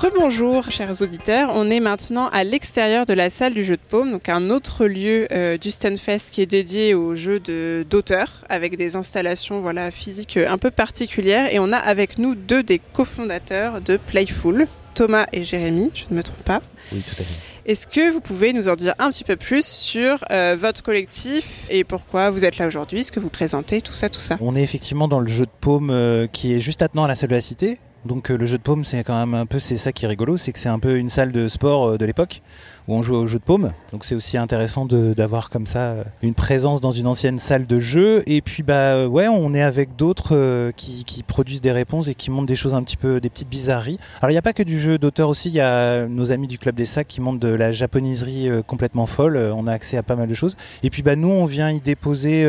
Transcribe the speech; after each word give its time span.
Rebonjour 0.00 0.70
chers 0.70 1.02
auditeurs, 1.02 1.50
on 1.54 1.68
est 1.70 1.80
maintenant 1.80 2.28
à 2.28 2.44
l'extérieur 2.44 3.04
de 3.04 3.14
la 3.14 3.30
salle 3.30 3.52
du 3.52 3.64
jeu 3.64 3.76
de 3.76 3.82
paume, 3.82 4.12
donc 4.12 4.28
un 4.28 4.48
autre 4.48 4.86
lieu 4.86 5.26
euh, 5.32 5.58
du 5.58 5.72
Stunfest 5.72 6.30
qui 6.30 6.40
est 6.40 6.46
dédié 6.46 6.94
aux 6.94 7.16
jeux 7.16 7.40
d'auteur 7.40 8.44
avec 8.48 8.76
des 8.76 8.94
installations 8.94 9.60
voilà, 9.60 9.90
physiques 9.90 10.36
un 10.36 10.56
peu 10.56 10.70
particulières 10.70 11.52
et 11.52 11.58
on 11.58 11.72
a 11.72 11.78
avec 11.78 12.16
nous 12.16 12.36
deux 12.36 12.62
des 12.62 12.78
cofondateurs 12.78 13.80
de 13.80 13.96
Playful, 13.96 14.68
Thomas 14.94 15.26
et 15.32 15.42
Jérémy, 15.42 15.90
je 15.94 16.04
ne 16.10 16.16
me 16.18 16.22
trompe 16.22 16.44
pas. 16.44 16.62
Oui, 16.92 17.00
tout 17.00 17.20
à 17.20 17.24
fait. 17.24 17.42
Est-ce 17.66 17.88
que 17.88 18.12
vous 18.12 18.20
pouvez 18.20 18.52
nous 18.52 18.68
en 18.68 18.76
dire 18.76 18.94
un 19.00 19.10
petit 19.10 19.24
peu 19.24 19.34
plus 19.34 19.66
sur 19.66 20.24
euh, 20.30 20.56
votre 20.56 20.84
collectif 20.84 21.66
et 21.70 21.82
pourquoi 21.82 22.30
vous 22.30 22.44
êtes 22.44 22.58
là 22.58 22.68
aujourd'hui, 22.68 23.02
ce 23.02 23.10
que 23.10 23.18
vous 23.18 23.30
présentez, 23.30 23.82
tout 23.82 23.92
ça, 23.92 24.08
tout 24.08 24.20
ça? 24.20 24.38
On 24.40 24.54
est 24.54 24.62
effectivement 24.62 25.08
dans 25.08 25.18
le 25.18 25.26
jeu 25.26 25.44
de 25.44 25.50
paume 25.60 25.90
euh, 25.90 26.28
qui 26.28 26.54
est 26.54 26.60
juste 26.60 26.82
attenant 26.82 27.04
à 27.04 27.08
la 27.08 27.16
salle 27.16 27.30
de 27.30 27.34
la 27.34 27.40
Cité, 27.40 27.80
donc 28.08 28.30
euh, 28.30 28.36
le 28.36 28.46
jeu 28.46 28.58
de 28.58 28.62
paume, 28.62 28.82
c'est 28.82 29.04
quand 29.04 29.18
même 29.18 29.34
un 29.34 29.46
peu, 29.46 29.60
ça 29.60 29.92
qui 29.92 30.04
est 30.04 30.08
rigolo, 30.08 30.36
c'est 30.36 30.52
que 30.52 30.58
c'est 30.58 30.68
un 30.68 30.80
peu 30.80 30.96
une 30.96 31.10
salle 31.10 31.30
de 31.30 31.46
sport 31.46 31.90
euh, 31.90 31.98
de 31.98 32.04
l'époque 32.04 32.42
où 32.88 32.94
on 32.94 33.02
joue 33.02 33.14
au 33.14 33.26
jeu 33.26 33.38
de 33.38 33.44
paume. 33.44 33.72
Donc 33.92 34.04
c'est 34.04 34.14
aussi 34.14 34.38
intéressant 34.38 34.86
d'avoir 34.86 35.50
comme 35.50 35.66
ça 35.66 35.80
euh, 35.80 36.04
une 36.22 36.34
présence 36.34 36.80
dans 36.80 36.90
une 36.90 37.06
ancienne 37.06 37.38
salle 37.38 37.66
de 37.66 37.78
jeu. 37.78 38.24
Et 38.26 38.40
puis 38.40 38.62
bah 38.64 39.06
ouais, 39.06 39.28
on 39.28 39.54
est 39.54 39.62
avec 39.62 39.94
d'autres 39.94 40.72
qui, 40.76 41.04
qui, 41.04 41.22
produisent 41.22 41.60
des 41.60 41.70
réponses 41.70 42.08
et 42.08 42.14
qui 42.14 42.30
montrent 42.30 42.46
des 42.46 42.56
choses 42.56 42.74
un 42.74 42.82
petit 42.82 42.96
peu, 42.96 43.20
des 43.20 43.28
petites 43.28 43.50
bizarreries. 43.50 43.98
Alors 44.20 44.30
il 44.30 44.34
n'y 44.34 44.38
a 44.38 44.42
pas 44.42 44.54
que 44.54 44.62
du 44.62 44.80
jeu 44.80 44.98
d'auteur 44.98 45.28
aussi, 45.28 45.50
il 45.50 45.54
y 45.54 45.60
a 45.60 46.06
nos 46.06 46.32
amis 46.32 46.48
du 46.48 46.58
club 46.58 46.74
des 46.74 46.86
sacs 46.86 47.06
qui 47.06 47.20
montrent 47.20 47.40
de 47.40 47.48
la 47.48 47.70
japoniserie 47.70 48.48
complètement 48.66 49.06
folle. 49.06 49.36
On 49.36 49.66
a 49.66 49.72
accès 49.72 49.98
à 49.98 50.02
pas 50.02 50.16
mal 50.16 50.28
de 50.28 50.34
choses. 50.34 50.56
Et 50.82 50.88
puis 50.88 51.02
bah 51.02 51.14
nous, 51.14 51.28
on 51.28 51.44
vient 51.44 51.70
y 51.70 51.80
déposer 51.80 52.48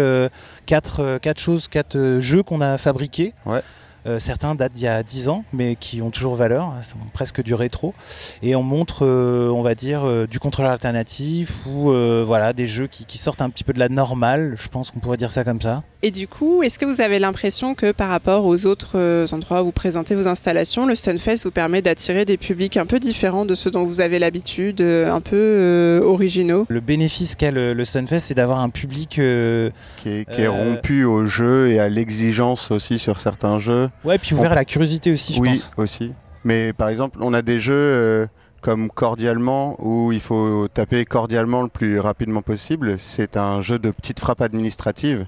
quatre, 0.65 1.17
quatre 1.17 1.39
choses, 1.39 1.67
quatre 1.67 2.19
jeux 2.21 2.43
qu'on 2.43 2.61
a 2.61 2.77
fabriqués. 2.77 3.33
Ouais. 3.45 3.61
Euh, 4.05 4.19
certains 4.19 4.55
datent 4.55 4.73
d'il 4.73 4.85
y 4.85 4.87
a 4.87 5.03
10 5.03 5.29
ans, 5.29 5.43
mais 5.53 5.75
qui 5.75 6.01
ont 6.01 6.09
toujours 6.09 6.35
valeur, 6.35 6.73
sont 6.83 6.97
presque 7.13 7.43
du 7.43 7.53
rétro. 7.53 7.93
Et 8.41 8.55
on 8.55 8.63
montre, 8.63 9.05
euh, 9.05 9.49
on 9.49 9.61
va 9.61 9.75
dire, 9.75 10.03
euh, 10.05 10.25
du 10.25 10.39
contrôleur 10.39 10.71
alternatif 10.71 11.65
ou 11.65 11.91
voilà, 12.25 12.53
des 12.53 12.67
jeux 12.67 12.87
qui, 12.87 13.17
sortent 13.17 13.41
un 13.41 13.49
petit 13.49 13.63
peu 13.63 13.73
de 13.73 13.79
la 13.79 13.89
normale, 13.89 14.55
je 14.57 14.69
pense 14.69 14.91
qu'on 14.91 14.99
pourrait 14.99 15.17
dire 15.17 15.31
ça 15.31 15.43
comme 15.43 15.61
ça. 15.61 15.83
Et 16.03 16.11
du 16.11 16.27
coup, 16.27 16.63
est-ce 16.63 16.79
que 16.79 16.85
vous 16.85 17.01
avez 17.01 17.19
l'impression 17.19 17.75
que 17.75 17.91
par 17.91 18.09
rapport 18.09 18.45
aux 18.45 18.65
autres 18.65 19.25
endroits 19.33 19.61
où 19.61 19.65
vous 19.65 19.71
présentez 19.73 20.15
vos 20.15 20.27
installations, 20.27 20.85
le 20.85 20.95
Stunfest 20.95 21.43
vous 21.43 21.51
permet 21.51 21.81
d'attirer 21.81 22.23
des 22.23 22.37
publics 22.37 22.77
un 22.77 22.85
peu 22.85 22.99
différents 22.99 23.45
de 23.45 23.55
ceux 23.55 23.71
dont 23.71 23.85
vous 23.85 23.99
avez 23.99 24.19
l'habitude, 24.19 24.81
un 24.81 25.19
peu 25.19 26.01
originaux? 26.03 26.65
Le 26.69 26.79
bénéfice 26.79 27.35
qu'a 27.35 27.51
le, 27.51 27.83
Stunfest, 27.83 28.19
c'est 28.19 28.35
d'avoir 28.35 28.59
un 28.59 28.69
public 28.69 29.09
qui 29.09 29.21
est, 29.21 30.29
qui 30.31 30.41
est 30.41 30.47
rompu 30.47 31.03
au 31.03 31.25
jeu 31.25 31.69
et 31.69 31.79
à 31.79 31.89
l'exigence 31.89 32.71
aussi 32.71 32.99
sur 32.99 33.19
certains 33.19 33.59
jeux. 33.59 33.88
Ouais, 34.03 34.17
puis 34.17 34.35
ouvert 34.35 34.51
à 34.51 34.55
la 34.55 34.65
curiosité 34.65 35.11
aussi, 35.11 35.33
je 35.33 35.39
oui, 35.39 35.49
pense. 35.49 35.71
Oui, 35.77 35.83
aussi. 35.83 36.13
Mais 36.43 36.73
par 36.73 36.89
exemple, 36.89 37.19
on 37.21 37.33
a 37.33 37.41
des 37.41 37.59
jeux 37.59 37.73
euh, 37.73 38.27
comme 38.61 38.89
Cordialement 38.89 39.75
où 39.79 40.11
il 40.11 40.19
faut 40.19 40.67
taper 40.67 41.05
cordialement 41.05 41.61
le 41.61 41.69
plus 41.69 41.99
rapidement 41.99 42.41
possible. 42.41 42.97
C'est 42.97 43.37
un 43.37 43.61
jeu 43.61 43.79
de 43.79 43.91
petites 43.91 44.19
frappes 44.19 44.41
administratives. 44.41 45.25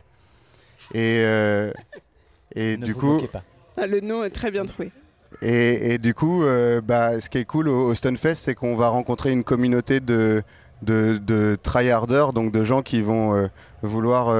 Et, 0.93 1.21
euh, 1.23 1.71
et 2.55 2.77
du 2.77 2.95
coup. 2.95 3.21
Ah, 3.77 3.87
le 3.87 4.01
nom 4.01 4.23
est 4.23 4.29
très 4.29 4.51
bien 4.51 4.65
trouvé. 4.65 4.91
Et, 5.41 5.93
et 5.93 5.97
du 5.97 6.13
coup, 6.13 6.43
euh, 6.43 6.81
bah, 6.81 7.19
ce 7.19 7.29
qui 7.29 7.37
est 7.37 7.45
cool 7.45 7.69
au, 7.69 7.95
Stunfest, 7.95 8.35
c'est 8.35 8.53
qu'on 8.53 8.75
va 8.75 8.89
rencontrer 8.89 9.31
une 9.31 9.43
communauté 9.43 10.01
de, 10.01 10.43
de, 10.81 11.17
de 11.17 11.57
tryharders, 11.61 12.33
donc 12.33 12.51
de 12.51 12.63
gens 12.63 12.81
qui 12.81 13.01
vont 13.01 13.49
vouloir 13.81 14.35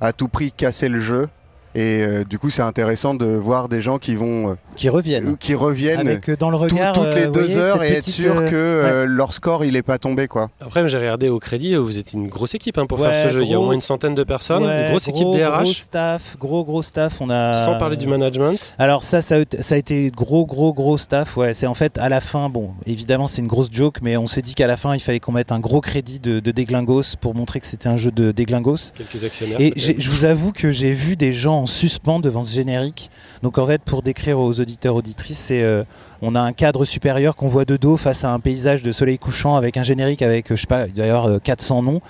à 0.00 0.12
tout 0.12 0.28
prix 0.28 0.52
casser 0.52 0.88
le 0.88 0.98
jeu 0.98 1.28
et 1.76 2.00
euh, 2.00 2.24
du 2.24 2.38
coup, 2.38 2.48
c'est 2.48 2.62
intéressant 2.62 3.14
de 3.14 3.26
voir 3.26 3.68
des 3.68 3.82
gens 3.82 3.98
qui 3.98 4.14
vont. 4.14 4.52
Euh, 4.52 4.54
qui 4.76 4.88
reviennent. 4.88 5.36
qui 5.36 5.54
reviennent. 5.54 6.08
Avec 6.08 6.30
dans 6.38 6.48
le 6.48 6.56
regard. 6.56 6.94
toutes 6.94 7.14
les 7.14 7.26
deux 7.26 7.58
heures 7.58 7.84
et 7.84 7.92
être 7.92 8.02
sûr 8.02 8.46
que 8.46 9.04
leur 9.06 9.34
score, 9.34 9.62
il 9.62 9.74
n'est 9.74 9.82
pas 9.82 9.98
tombé. 9.98 10.26
Quoi. 10.26 10.48
Après, 10.62 10.88
j'ai 10.88 10.96
regardé 10.96 11.28
au 11.28 11.38
crédit, 11.38 11.74
vous 11.74 11.98
êtes 11.98 12.14
une 12.14 12.28
grosse 12.28 12.54
équipe 12.54 12.78
hein, 12.78 12.86
pour 12.86 12.98
faire 12.98 13.14
ce 13.14 13.28
jeu. 13.28 13.42
il 13.42 13.50
y 13.50 13.54
a 13.54 13.60
au 13.60 13.64
moins 13.64 13.74
une 13.74 13.82
centaine 13.82 14.14
de 14.14 14.24
personnes. 14.24 14.62
une 14.64 14.88
grosse 14.88 15.08
équipe 15.08 15.28
DRH. 15.34 15.64
Gros 15.64 15.72
staff, 15.72 16.36
gros, 16.40 16.64
gros 16.64 16.82
staff. 16.82 17.20
On 17.20 17.28
a... 17.28 17.52
Sans 17.52 17.76
parler 17.76 17.98
du 17.98 18.06
management. 18.06 18.58
Alors, 18.78 19.04
ça, 19.04 19.20
ça, 19.20 19.36
a 19.36 19.76
été 19.76 20.10
gros, 20.10 20.46
gros, 20.46 20.72
gros 20.72 20.96
staff. 20.96 21.36
Ouais, 21.36 21.52
c'est 21.52 21.66
en 21.66 21.74
fait 21.74 21.98
à 21.98 22.08
la 22.08 22.22
fin, 22.22 22.48
bon, 22.48 22.70
évidemment, 22.86 23.28
c'est 23.28 23.42
une 23.42 23.48
grosse 23.48 23.68
joke, 23.70 23.98
mais 24.00 24.16
on 24.16 24.26
s'est 24.26 24.42
dit 24.42 24.54
qu'à 24.54 24.66
la 24.66 24.78
fin, 24.78 24.94
il 24.94 25.00
fallait 25.00 25.20
qu'on 25.20 25.32
mette 25.32 25.52
un 25.52 25.60
gros 25.60 25.82
crédit 25.82 26.20
de, 26.20 26.40
de 26.40 26.50
Déglingos 26.52 27.16
pour 27.20 27.34
montrer 27.34 27.60
que 27.60 27.66
c'était 27.66 27.88
un 27.88 27.98
jeu 27.98 28.10
de 28.10 28.32
Déglingos. 28.32 28.92
Quelques 28.96 29.24
actionnaires. 29.24 29.60
Et 29.60 29.74
je 29.76 30.10
vous 30.10 30.24
avoue 30.24 30.52
que 30.52 30.72
j'ai 30.72 30.92
vu 30.92 31.16
des 31.16 31.34
gens 31.34 31.65
en 31.66 31.68
suspens 31.68 32.20
devant 32.20 32.44
générique. 32.44 33.10
Donc 33.42 33.58
en 33.58 33.66
fait, 33.66 33.82
pour 33.82 34.02
décrire 34.02 34.38
aux 34.38 34.60
auditeurs 34.60 34.94
auditrices, 34.94 35.38
c'est 35.38 35.64
euh, 35.64 35.82
on 36.22 36.34
a 36.34 36.40
un 36.40 36.52
cadre 36.52 36.84
supérieur 36.84 37.36
qu'on 37.36 37.48
voit 37.48 37.64
de 37.64 37.76
dos 37.76 37.96
face 37.96 38.24
à 38.24 38.32
un 38.32 38.40
paysage 38.40 38.82
de 38.82 38.92
soleil 38.92 39.18
couchant 39.18 39.56
avec 39.56 39.76
un 39.76 39.82
générique 39.82 40.22
avec 40.22 40.48
je 40.50 40.56
sais 40.56 40.66
pas 40.66 40.86
d'ailleurs 40.86 41.40
400 41.42 41.82
noms 41.82 42.00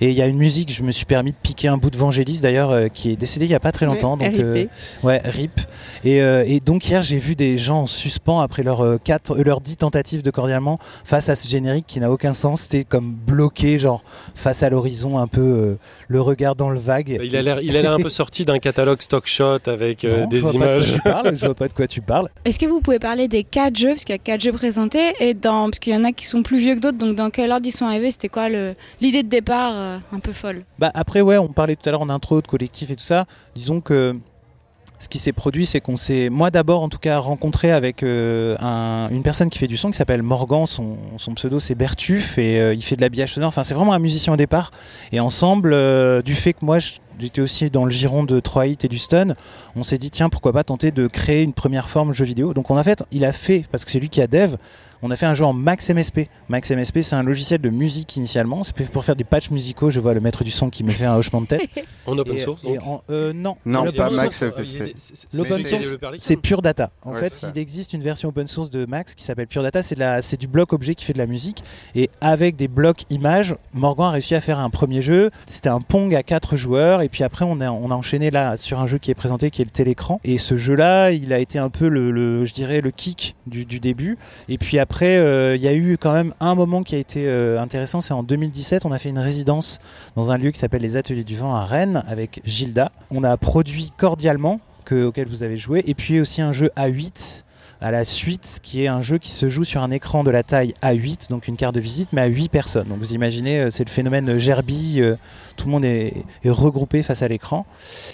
et 0.00 0.10
il 0.10 0.14
y 0.14 0.22
a 0.22 0.26
une 0.26 0.36
musique, 0.36 0.72
je 0.72 0.82
me 0.82 0.92
suis 0.92 1.06
permis 1.06 1.32
de 1.32 1.36
piquer 1.36 1.68
un 1.68 1.76
bout 1.76 1.90
de 1.90 1.96
Vangelis 1.96 2.40
d'ailleurs, 2.40 2.70
euh, 2.70 2.88
qui 2.88 3.10
est 3.10 3.16
décédé 3.16 3.46
il 3.46 3.48
n'y 3.48 3.54
a 3.54 3.60
pas 3.60 3.72
très 3.72 3.86
longtemps. 3.86 4.16
donc, 4.16 4.34
euh, 4.38 4.66
ouais, 5.02 5.20
RIP. 5.24 5.60
Et, 6.04 6.22
euh, 6.22 6.44
et, 6.46 6.60
donc 6.60 6.88
hier, 6.88 7.02
j'ai 7.02 7.18
vu 7.18 7.34
des 7.34 7.58
gens 7.58 7.82
en 7.82 7.86
suspens 7.86 8.40
après 8.40 8.62
leurs 8.62 9.00
quatre, 9.02 9.36
leurs 9.36 9.60
dix 9.60 9.76
tentatives 9.76 10.22
de 10.22 10.30
cordialement 10.30 10.78
face 11.04 11.28
à 11.28 11.34
ce 11.34 11.48
générique 11.48 11.86
qui 11.86 11.98
n'a 11.98 12.10
aucun 12.10 12.32
sens. 12.32 12.62
C'était 12.62 12.84
comme 12.84 13.12
bloqué, 13.12 13.78
genre 13.78 14.04
face 14.34 14.62
à 14.62 14.70
l'horizon, 14.70 15.18
un 15.18 15.26
peu 15.26 15.76
le 16.06 16.20
regard 16.20 16.54
dans 16.54 16.70
le 16.70 16.78
vague. 16.78 17.18
Il 17.22 17.34
a 17.34 17.42
l'air, 17.42 17.60
il 17.60 17.76
a 17.76 17.82
l'air 17.82 17.92
un 17.92 18.00
peu 18.00 18.10
sorti 18.10 18.44
d'un 18.44 18.58
catalogue 18.58 19.02
stock 19.02 19.26
shot 19.26 19.58
avec 19.66 20.06
des 20.06 20.40
je 20.40 20.54
images. 20.54 20.92
De 20.92 21.00
parles, 21.00 21.36
je 21.36 21.44
vois 21.44 21.54
pas 21.54 21.68
de 21.68 21.72
quoi 21.72 21.86
tu 21.86 22.00
parles. 22.00 22.28
Est-ce 22.44 22.58
que 22.58 22.66
vous 22.66 22.80
pouvez 22.80 22.98
parler 23.00 23.26
des 23.26 23.42
quatre 23.50 23.76
jeux, 23.76 23.90
parce 23.90 24.04
qu'il 24.04 24.14
y 24.14 24.18
a 24.18 24.22
quatre 24.22 24.40
jeux 24.40 24.52
présentés, 24.52 25.14
et 25.20 25.34
dans, 25.34 25.64
parce 25.64 25.78
qu'il 25.78 25.92
y 25.92 25.96
en 25.96 26.04
a 26.04 26.12
qui 26.12 26.26
sont 26.26 26.42
plus 26.42 26.58
vieux 26.58 26.74
que 26.74 26.80
d'autres, 26.80 26.98
donc 26.98 27.16
dans 27.16 27.30
quel 27.30 27.50
ordre 27.52 27.66
ils 27.66 27.72
sont 27.72 27.86
arrivés 27.86 28.10
C'était 28.10 28.28
quoi 28.28 28.48
l'idée 28.48 29.22
de 29.22 29.28
départ 29.28 29.72
un 30.12 30.20
peu 30.20 30.32
folle? 30.32 30.62
Bah 30.78 30.90
après 30.94 31.20
ouais, 31.20 31.38
on 31.38 31.48
parlait 31.48 31.76
tout 31.76 31.88
à 31.88 31.92
l'heure 31.92 32.02
en 32.02 32.08
intro 32.08 32.40
de 32.40 32.46
collectif 32.46 32.90
et 32.90 32.96
tout 32.96 33.02
ça. 33.02 33.26
Disons 33.54 33.80
que 33.80 34.16
ce 34.98 35.08
qui 35.08 35.18
s'est 35.18 35.32
produit, 35.32 35.64
c'est 35.64 35.80
qu'on 35.80 35.96
s'est, 35.96 36.28
moi 36.28 36.50
d'abord 36.50 36.82
en 36.82 36.88
tout 36.88 36.98
cas, 36.98 37.18
rencontré 37.18 37.70
avec 37.70 38.02
euh, 38.02 38.56
une 39.10 39.22
personne 39.22 39.48
qui 39.48 39.58
fait 39.58 39.68
du 39.68 39.76
son 39.76 39.90
qui 39.90 39.96
s'appelle 39.96 40.22
Morgan. 40.22 40.66
Son, 40.66 40.96
pseudo 41.36 41.60
c'est 41.60 41.74
Bertuf 41.74 42.36
et 42.38 42.58
euh, 42.60 42.74
il 42.74 42.82
fait 42.82 42.96
de 42.96 43.00
l'habillage 43.00 43.34
sonore. 43.34 43.48
Enfin, 43.48 43.62
c'est 43.62 43.74
vraiment 43.74 43.92
un 43.92 44.00
musicien 44.00 44.32
au 44.32 44.36
départ. 44.36 44.72
Et 45.12 45.20
ensemble, 45.20 45.72
euh, 45.72 46.20
du 46.22 46.34
fait 46.34 46.52
que 46.52 46.64
moi 46.64 46.78
j'étais 47.18 47.40
aussi 47.40 47.70
dans 47.70 47.84
le 47.84 47.90
giron 47.90 48.24
de 48.24 48.40
3 48.40 48.66
hits 48.66 48.78
et 48.82 48.88
du 48.88 48.98
stun, 48.98 49.34
on 49.76 49.82
s'est 49.82 49.98
dit 49.98 50.10
tiens 50.10 50.28
pourquoi 50.28 50.52
pas 50.52 50.64
tenter 50.64 50.90
de 50.90 51.06
créer 51.06 51.42
une 51.42 51.52
première 51.52 51.88
forme 51.88 52.12
jeu 52.12 52.24
vidéo. 52.24 52.54
Donc 52.54 52.70
on 52.70 52.76
a 52.76 52.82
fait, 52.82 53.02
il 53.12 53.24
a 53.24 53.32
fait 53.32 53.64
parce 53.70 53.84
que 53.84 53.90
c'est 53.90 54.00
lui 54.00 54.08
qui 54.08 54.20
a 54.20 54.26
dev 54.26 54.56
on 55.02 55.10
a 55.10 55.16
fait 55.16 55.26
un 55.26 55.34
jeu 55.34 55.44
en 55.44 55.52
Max 55.52 55.90
MSP. 55.90 56.28
Max 56.48 56.70
MSP, 56.70 57.00
c'est 57.02 57.14
un 57.14 57.22
logiciel 57.22 57.60
de 57.60 57.70
musique 57.70 58.16
initialement. 58.16 58.64
C'est 58.64 58.74
pour 58.90 59.04
faire 59.04 59.14
des 59.14 59.24
patchs 59.24 59.50
musicaux. 59.50 59.90
Je 59.90 60.00
vois 60.00 60.12
le 60.12 60.20
maître 60.20 60.42
du 60.42 60.50
son 60.50 60.70
qui 60.70 60.82
me 60.82 60.90
fait 60.90 61.04
un 61.04 61.14
hochement 61.14 61.40
de 61.40 61.46
tête. 61.46 61.70
en 62.06 62.18
open 62.18 62.38
source 62.38 62.66
euh, 63.10 63.32
Non. 63.32 63.56
Non, 63.64 63.92
pas 63.92 64.10
Max 64.10 64.42
MSP. 64.42 64.94
L'open 65.34 65.64
source, 65.64 65.98
c'est 66.18 66.36
Pure 66.36 66.62
Data. 66.62 66.90
En 67.02 67.12
fait, 67.12 67.46
il 67.54 67.60
existe 67.60 67.92
une 67.92 68.02
version 68.02 68.30
open 68.30 68.46
source 68.46 68.70
de 68.70 68.86
Max 68.86 69.14
qui 69.14 69.22
s'appelle 69.22 69.46
Pure 69.46 69.62
Data. 69.62 69.82
C'est 69.82 70.40
du 70.40 70.48
bloc 70.48 70.72
objet 70.72 70.94
qui 70.94 71.04
fait 71.04 71.12
de 71.12 71.18
la 71.18 71.26
musique. 71.26 71.62
Et 71.94 72.10
avec 72.20 72.56
des 72.56 72.68
blocs 72.68 73.04
images, 73.10 73.54
Morgan 73.74 74.06
a 74.06 74.10
réussi 74.10 74.34
à 74.34 74.40
faire 74.40 74.58
un 74.58 74.70
premier 74.70 75.02
jeu. 75.02 75.30
C'était 75.46 75.68
un 75.68 75.80
Pong 75.80 76.14
à 76.14 76.22
4 76.22 76.56
joueurs. 76.56 77.02
Et 77.08 77.10
puis 77.10 77.24
après, 77.24 77.46
on 77.48 77.62
a, 77.62 77.70
enchaîné 77.70 78.30
là 78.30 78.58
sur 78.58 78.80
un 78.80 78.86
jeu 78.86 78.98
qui 78.98 79.10
est 79.10 79.14
présenté 79.14 79.50
qui 79.50 79.62
est 79.62 79.64
le 79.64 79.70
télécran. 79.70 80.20
Et 80.24 80.36
ce 80.36 80.58
jeu-là, 80.58 81.10
il 81.10 81.32
a 81.32 81.38
été 81.38 81.58
un 81.58 81.70
peu 81.70 81.88
le, 81.88 82.44
je 82.44 82.52
dirais, 82.52 82.82
le 82.82 82.90
kick 82.90 83.34
du, 83.46 83.64
début. 83.64 84.18
Et 84.50 84.58
puis 84.58 84.78
après, 84.78 85.16
euh, 85.16 85.56
il 85.56 85.62
y 85.62 85.68
a 85.68 85.72
eu 85.72 85.96
quand 85.96 86.12
même 86.12 86.34
un 86.40 86.54
moment 86.54 86.82
qui 86.82 86.96
a 86.96 86.98
été 86.98 87.26
euh, 87.26 87.58
intéressant, 87.62 88.02
c'est 88.02 88.12
en 88.12 88.22
2017, 88.22 88.84
on 88.84 88.92
a 88.92 88.98
fait 88.98 89.08
une 89.08 89.18
résidence 89.18 89.78
dans 90.16 90.32
un 90.32 90.36
lieu 90.36 90.50
qui 90.50 90.58
s'appelle 90.58 90.82
les 90.82 90.98
Ateliers 90.98 91.24
du 91.24 91.38
Vent 91.38 91.54
à 91.54 91.64
Rennes 91.64 92.04
avec 92.06 92.42
Gilda. 92.44 92.92
On 93.10 93.24
a 93.24 93.34
produit 93.38 93.90
cordialement, 93.96 94.60
auquel 94.92 95.28
vous 95.28 95.42
avez 95.42 95.56
joué, 95.56 95.82
et 95.86 95.94
puis 95.94 96.20
aussi 96.20 96.42
un 96.42 96.52
jeu 96.52 96.70
A8 96.76 97.37
à 97.80 97.90
la 97.90 98.04
suite, 98.04 98.60
qui 98.62 98.84
est 98.84 98.88
un 98.88 99.02
jeu 99.02 99.18
qui 99.18 99.30
se 99.30 99.48
joue 99.48 99.64
sur 99.64 99.82
un 99.82 99.90
écran 99.90 100.24
de 100.24 100.30
la 100.30 100.42
taille 100.42 100.74
A8, 100.82 101.30
donc 101.30 101.48
une 101.48 101.56
carte 101.56 101.74
de 101.74 101.80
visite, 101.80 102.12
mais 102.12 102.22
à 102.22 102.26
8 102.26 102.48
personnes. 102.48 102.88
Donc 102.88 102.98
vous 102.98 103.12
imaginez, 103.12 103.60
euh, 103.60 103.70
c'est 103.70 103.84
le 103.84 103.90
phénomène 103.90 104.38
Gerbille, 104.38 105.16
tout 105.56 105.66
le 105.66 105.72
monde 105.72 105.84
est, 105.84 106.14
est 106.44 106.50
regroupé 106.50 107.02
face 107.02 107.22
à 107.22 107.28
l'écran. 107.28 107.66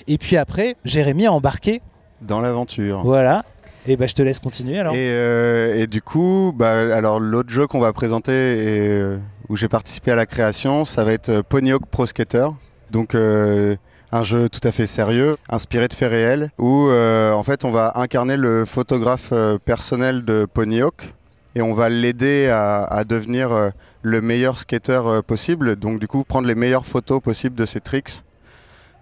Et 0.07 0.19
puis 0.19 0.37
après, 0.37 0.77
Jérémy 0.85 1.27
a 1.27 1.33
embarqué 1.33 1.81
dans 2.21 2.41
l'aventure. 2.41 3.03
Voilà, 3.03 3.45
et 3.87 3.97
bah, 3.97 4.07
je 4.07 4.15
te 4.15 4.23
laisse 4.23 4.41
continuer 4.41 4.79
alors. 4.79 4.95
Et, 4.95 5.11
euh, 5.11 5.83
et 5.83 5.87
du 5.87 6.01
coup, 6.01 6.53
bah, 6.57 6.97
alors 6.97 7.21
l'autre 7.21 7.51
jeu 7.51 7.67
qu'on 7.67 7.81
va 7.81 7.93
présenter 7.93 8.33
et 8.33 8.89
euh, 8.89 9.19
où 9.49 9.57
j'ai 9.57 9.69
participé 9.69 10.13
à 10.13 10.17
la 10.17 10.27
création, 10.27 10.85
ça 10.85 11.05
va 11.05 11.13
être 11.13 11.29
euh, 11.29 11.43
Ponyhawk 11.43 11.87
Pro 11.87 12.07
Skater. 12.07 12.49
Donc 12.91 13.17
un 14.15 14.23
jeu 14.23 14.49
tout 14.49 14.67
à 14.67 14.73
fait 14.73 14.87
sérieux, 14.87 15.37
inspiré 15.49 15.89
de 15.89 15.95
faits 15.95 16.11
réels, 16.11 16.51
où 16.59 16.91
en 16.91 17.43
fait 17.43 17.65
on 17.65 17.71
va 17.71 17.93
incarner 17.97 18.37
le 18.37 18.65
photographe 18.65 19.33
personnel 19.65 20.25
de 20.25 20.47
Ponyhawk 20.53 21.15
et 21.55 21.63
on 21.63 21.75
va 21.75 21.89
l'aider 21.89 22.49
à, 22.49 23.05
devenir 23.07 23.73
le 24.03 24.21
meilleur 24.21 24.59
skater 24.59 25.21
possible. 25.27 25.77
Donc 25.77 26.01
du 26.01 26.09
coup 26.09 26.25
prendre 26.25 26.47
les 26.47 26.55
meilleures 26.55 26.87
photos 26.87 27.21
possibles 27.21 27.57
de 27.57 27.67
ses 27.67 27.81
tricks 27.81 28.23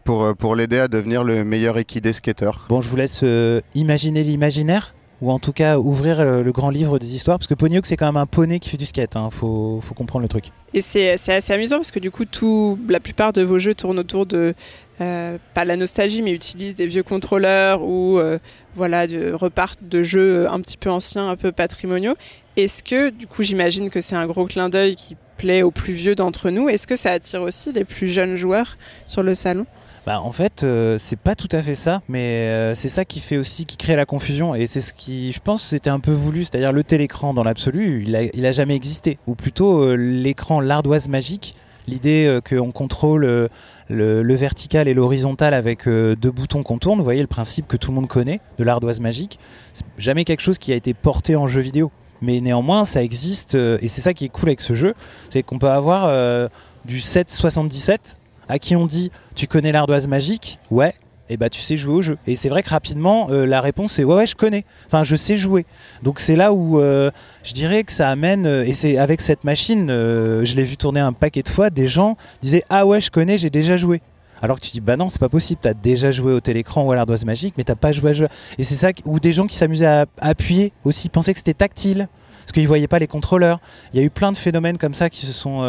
pour, 0.04 0.24
euh, 0.24 0.54
l'aider 0.54 0.78
à 0.78 0.88
devenir 0.88 1.24
le 1.24 1.44
meilleur 1.44 1.78
équidé 1.78 2.12
skater. 2.12 2.50
Bon, 2.68 2.80
je 2.80 2.88
vous 2.88 2.96
laisse 2.96 3.20
euh, 3.22 3.60
imaginer 3.74 4.24
l'imaginaire. 4.24 4.94
Ou 5.22 5.30
en 5.30 5.38
tout 5.38 5.52
cas 5.52 5.78
ouvrir 5.78 6.20
euh, 6.20 6.42
le 6.42 6.52
grand 6.52 6.68
livre 6.68 6.98
des 6.98 7.14
histoires, 7.14 7.38
parce 7.38 7.46
que 7.46 7.54
Ponyhook 7.54 7.86
c'est 7.86 7.96
quand 7.96 8.06
même 8.06 8.16
un 8.16 8.26
poney 8.26 8.58
qui 8.58 8.68
fait 8.68 8.76
du 8.76 8.84
skate, 8.84 9.16
hein. 9.16 9.30
faut, 9.30 9.80
faut, 9.80 9.94
comprendre 9.94 10.22
le 10.22 10.28
truc. 10.28 10.46
Et 10.74 10.80
c'est 10.80 11.12
assez 11.12 11.52
amusant 11.52 11.76
parce 11.76 11.92
que 11.92 12.00
du 12.00 12.10
coup, 12.10 12.24
tout, 12.24 12.78
la 12.88 12.98
plupart 12.98 13.32
de 13.32 13.42
vos 13.42 13.58
jeux 13.58 13.74
tournent 13.74 14.00
autour 14.00 14.26
de, 14.26 14.54
euh, 15.00 15.38
pas 15.54 15.64
la 15.64 15.76
nostalgie, 15.76 16.22
mais 16.22 16.32
utilisent 16.32 16.74
des 16.74 16.88
vieux 16.88 17.04
contrôleurs 17.04 17.82
ou 17.82 18.18
euh, 18.18 18.38
voilà, 18.74 19.06
repartent 19.34 19.82
de 19.82 20.02
jeux 20.02 20.50
un 20.50 20.60
petit 20.60 20.76
peu 20.76 20.90
anciens, 20.90 21.28
un 21.28 21.36
peu 21.36 21.52
patrimoniaux. 21.52 22.14
Est-ce 22.56 22.82
que, 22.82 23.10
du 23.10 23.28
coup, 23.28 23.44
j'imagine 23.44 23.90
que 23.90 24.00
c'est 24.00 24.16
un 24.16 24.26
gros 24.26 24.46
clin 24.46 24.68
d'œil 24.68 24.96
qui 24.96 25.16
plaît 25.36 25.62
aux 25.62 25.70
plus 25.70 25.94
vieux 25.94 26.14
d'entre 26.14 26.50
nous, 26.50 26.68
est-ce 26.68 26.86
que 26.86 26.96
ça 26.96 27.12
attire 27.12 27.42
aussi 27.42 27.72
les 27.72 27.84
plus 27.84 28.08
jeunes 28.08 28.36
joueurs 28.36 28.76
sur 29.06 29.22
le 29.22 29.34
salon? 29.34 29.66
Bah, 30.04 30.20
en 30.20 30.32
fait, 30.32 30.64
euh, 30.64 30.98
c'est 30.98 31.18
pas 31.18 31.36
tout 31.36 31.48
à 31.52 31.62
fait 31.62 31.76
ça, 31.76 32.02
mais 32.08 32.48
euh, 32.48 32.74
c'est 32.74 32.88
ça 32.88 33.04
qui 33.04 33.20
fait 33.20 33.36
aussi, 33.36 33.66
qui 33.66 33.76
crée 33.76 33.94
la 33.94 34.04
confusion, 34.04 34.52
et 34.52 34.66
c'est 34.66 34.80
ce 34.80 34.92
qui, 34.92 35.30
je 35.32 35.38
pense, 35.38 35.62
c'était 35.62 35.90
un 35.90 36.00
peu 36.00 36.10
voulu, 36.10 36.42
c'est-à-dire 36.42 36.72
le 36.72 36.82
télécran 36.82 37.34
dans 37.34 37.44
l'absolu, 37.44 38.02
il 38.04 38.16
a, 38.16 38.24
il 38.24 38.44
a 38.44 38.50
jamais 38.50 38.74
existé, 38.74 39.18
ou 39.28 39.36
plutôt 39.36 39.80
euh, 39.80 39.94
l'écran, 39.94 40.60
l'ardoise 40.60 41.08
magique, 41.08 41.54
l'idée 41.86 42.38
qu'on 42.48 42.70
contrôle 42.70 43.48
le, 43.88 44.34
vertical 44.34 44.86
et 44.86 44.94
l'horizontal 44.94 45.52
avec 45.52 45.88
deux 45.88 46.30
boutons 46.30 46.62
qu'on 46.62 46.78
tourne, 46.78 46.98
vous 46.98 47.04
voyez 47.04 47.22
le 47.22 47.26
principe 47.26 47.66
que 47.66 47.76
tout 47.76 47.90
le 47.90 47.96
monde 47.96 48.06
connaît 48.06 48.40
de 48.58 48.62
l'ardoise 48.62 49.00
magique, 49.00 49.40
c'est 49.72 49.84
jamais 49.98 50.24
quelque 50.24 50.42
chose 50.42 50.58
qui 50.58 50.72
a 50.72 50.76
été 50.76 50.94
porté 50.94 51.34
en 51.34 51.48
jeu 51.48 51.60
vidéo. 51.60 51.90
Mais 52.20 52.40
néanmoins, 52.40 52.84
ça 52.84 53.02
existe, 53.02 53.56
et 53.56 53.88
c'est 53.88 54.00
ça 54.00 54.14
qui 54.14 54.26
est 54.26 54.28
cool 54.28 54.50
avec 54.50 54.60
ce 54.60 54.74
jeu, 54.74 54.94
c'est 55.28 55.42
qu'on 55.42 55.58
peut 55.58 55.70
avoir 55.70 56.48
du 56.84 57.00
777 57.00 58.18
à 58.52 58.58
qui 58.58 58.76
on 58.76 58.86
dit 58.86 59.10
tu 59.34 59.46
connais 59.46 59.72
l'ardoise 59.72 60.06
magique? 60.06 60.58
Ouais. 60.70 60.94
Et 61.30 61.34
eh 61.34 61.36
bah 61.38 61.48
tu 61.48 61.62
sais 61.62 61.78
jouer 61.78 61.94
au 61.94 62.02
jeu. 62.02 62.18
Et 62.26 62.36
c'est 62.36 62.50
vrai 62.50 62.62
que 62.62 62.68
rapidement 62.68 63.28
euh, 63.30 63.46
la 63.46 63.62
réponse 63.62 63.98
est 63.98 64.04
ouais 64.04 64.14
ouais 64.14 64.26
je 64.26 64.36
connais. 64.36 64.66
Enfin 64.86 65.04
je 65.04 65.16
sais 65.16 65.38
jouer. 65.38 65.64
Donc 66.02 66.20
c'est 66.20 66.36
là 66.36 66.52
où 66.52 66.78
euh, 66.78 67.10
je 67.44 67.54
dirais 67.54 67.82
que 67.84 67.92
ça 67.92 68.10
amène 68.10 68.44
euh, 68.44 68.66
et 68.66 68.74
c'est 68.74 68.98
avec 68.98 69.22
cette 69.22 69.44
machine, 69.44 69.88
je 69.88 70.54
l'ai 70.54 70.64
vu 70.64 70.76
tourner 70.76 71.00
un 71.00 71.14
paquet 71.14 71.42
de 71.42 71.48
fois, 71.48 71.70
des 71.70 71.88
gens 71.88 72.18
disaient 72.42 72.64
ah 72.68 72.84
ouais 72.84 73.00
je 73.00 73.10
connais 73.10 73.38
j'ai 73.38 73.48
déjà 73.48 73.78
joué. 73.78 74.02
Alors 74.42 74.58
que 74.60 74.64
tu 74.66 74.72
dis 74.72 74.82
bah 74.82 74.98
non 74.98 75.08
c'est 75.08 75.20
pas 75.20 75.30
possible 75.30 75.60
t'as 75.62 75.72
déjà 75.72 76.10
joué 76.10 76.34
au 76.34 76.40
télécran 76.40 76.82
ou 76.84 76.92
à 76.92 76.96
l'ardoise 76.96 77.24
magique 77.24 77.54
mais 77.56 77.64
t'as 77.64 77.76
pas 77.76 77.92
joué 77.92 78.10
à 78.10 78.12
jouer. 78.12 78.28
Et 78.58 78.64
c'est 78.64 78.74
ça 78.74 78.90
ou 79.06 79.18
des 79.18 79.32
gens 79.32 79.46
qui 79.46 79.56
s'amusaient 79.56 79.86
à 79.86 80.06
appuyer 80.20 80.74
aussi 80.84 81.08
pensaient 81.08 81.32
que 81.32 81.38
c'était 81.38 81.54
tactile 81.54 82.08
parce 82.42 82.52
qu'ils 82.52 82.68
voyaient 82.68 82.88
pas 82.88 82.98
les 82.98 83.06
contrôleurs. 83.06 83.60
Il 83.92 84.00
y 84.00 84.02
a 84.02 84.06
eu 84.06 84.10
plein 84.10 84.32
de 84.32 84.36
phénomènes 84.36 84.78
comme 84.78 84.94
ça 84.94 85.10
qui 85.10 85.26
se 85.26 85.32
sont, 85.32 85.62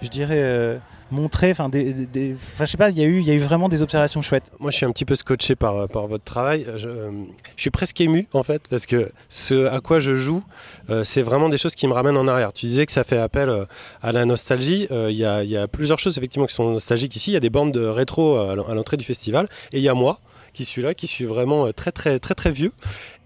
je 0.00 0.08
dirais, 0.08 0.80
montrer, 1.12 1.50
enfin, 1.50 1.68
des, 1.68 1.92
des 1.92 2.36
sais 2.64 2.76
pas, 2.76 2.90
il 2.90 2.98
y 2.98 3.02
a 3.02 3.34
eu, 3.34 3.38
vraiment 3.38 3.68
des 3.68 3.82
observations 3.82 4.22
chouettes. 4.22 4.50
Moi, 4.58 4.70
je 4.70 4.78
suis 4.78 4.86
un 4.86 4.90
petit 4.90 5.04
peu 5.04 5.14
scotché 5.14 5.54
par, 5.54 5.86
par 5.88 6.06
votre 6.08 6.24
travail. 6.24 6.66
Je, 6.76 6.88
suis 7.56 7.70
presque 7.70 8.00
ému 8.00 8.26
en 8.32 8.42
fait, 8.42 8.62
parce 8.68 8.86
que 8.86 9.12
ce 9.28 9.66
à 9.66 9.80
quoi 9.80 10.00
je 10.00 10.16
joue, 10.16 10.42
euh, 10.90 11.04
c'est 11.04 11.22
vraiment 11.22 11.48
des 11.48 11.58
choses 11.58 11.74
qui 11.74 11.86
me 11.86 11.92
ramènent 11.92 12.16
en 12.16 12.26
arrière. 12.26 12.52
Tu 12.52 12.66
disais 12.66 12.86
que 12.86 12.92
ça 12.92 13.04
fait 13.04 13.18
appel 13.18 13.48
euh, 13.48 13.66
à 14.02 14.10
la 14.10 14.24
nostalgie. 14.24 14.88
Euh, 14.90 15.10
il 15.10 15.16
y, 15.16 15.24
a, 15.24 15.44
y, 15.44 15.56
a, 15.56 15.68
plusieurs 15.68 15.98
choses 15.98 16.18
effectivement 16.18 16.46
qui 16.46 16.54
sont 16.54 16.70
nostalgiques 16.70 17.14
ici. 17.14 17.30
Il 17.30 17.34
y 17.34 17.36
a 17.36 17.40
des 17.40 17.50
bandes 17.50 17.72
de 17.72 17.84
rétro 17.84 18.36
à 18.36 18.74
l'entrée 18.74 18.96
du 18.96 19.04
festival, 19.04 19.48
et 19.72 19.78
il 19.78 19.82
y 19.82 19.88
a 19.88 19.94
moi 19.94 20.18
qui 20.54 20.64
suis 20.64 20.82
là, 20.82 20.94
qui 20.94 21.06
suis 21.06 21.24
vraiment 21.24 21.72
très 21.72 21.92
très 21.92 22.18
très 22.18 22.34
très 22.34 22.50
vieux 22.50 22.72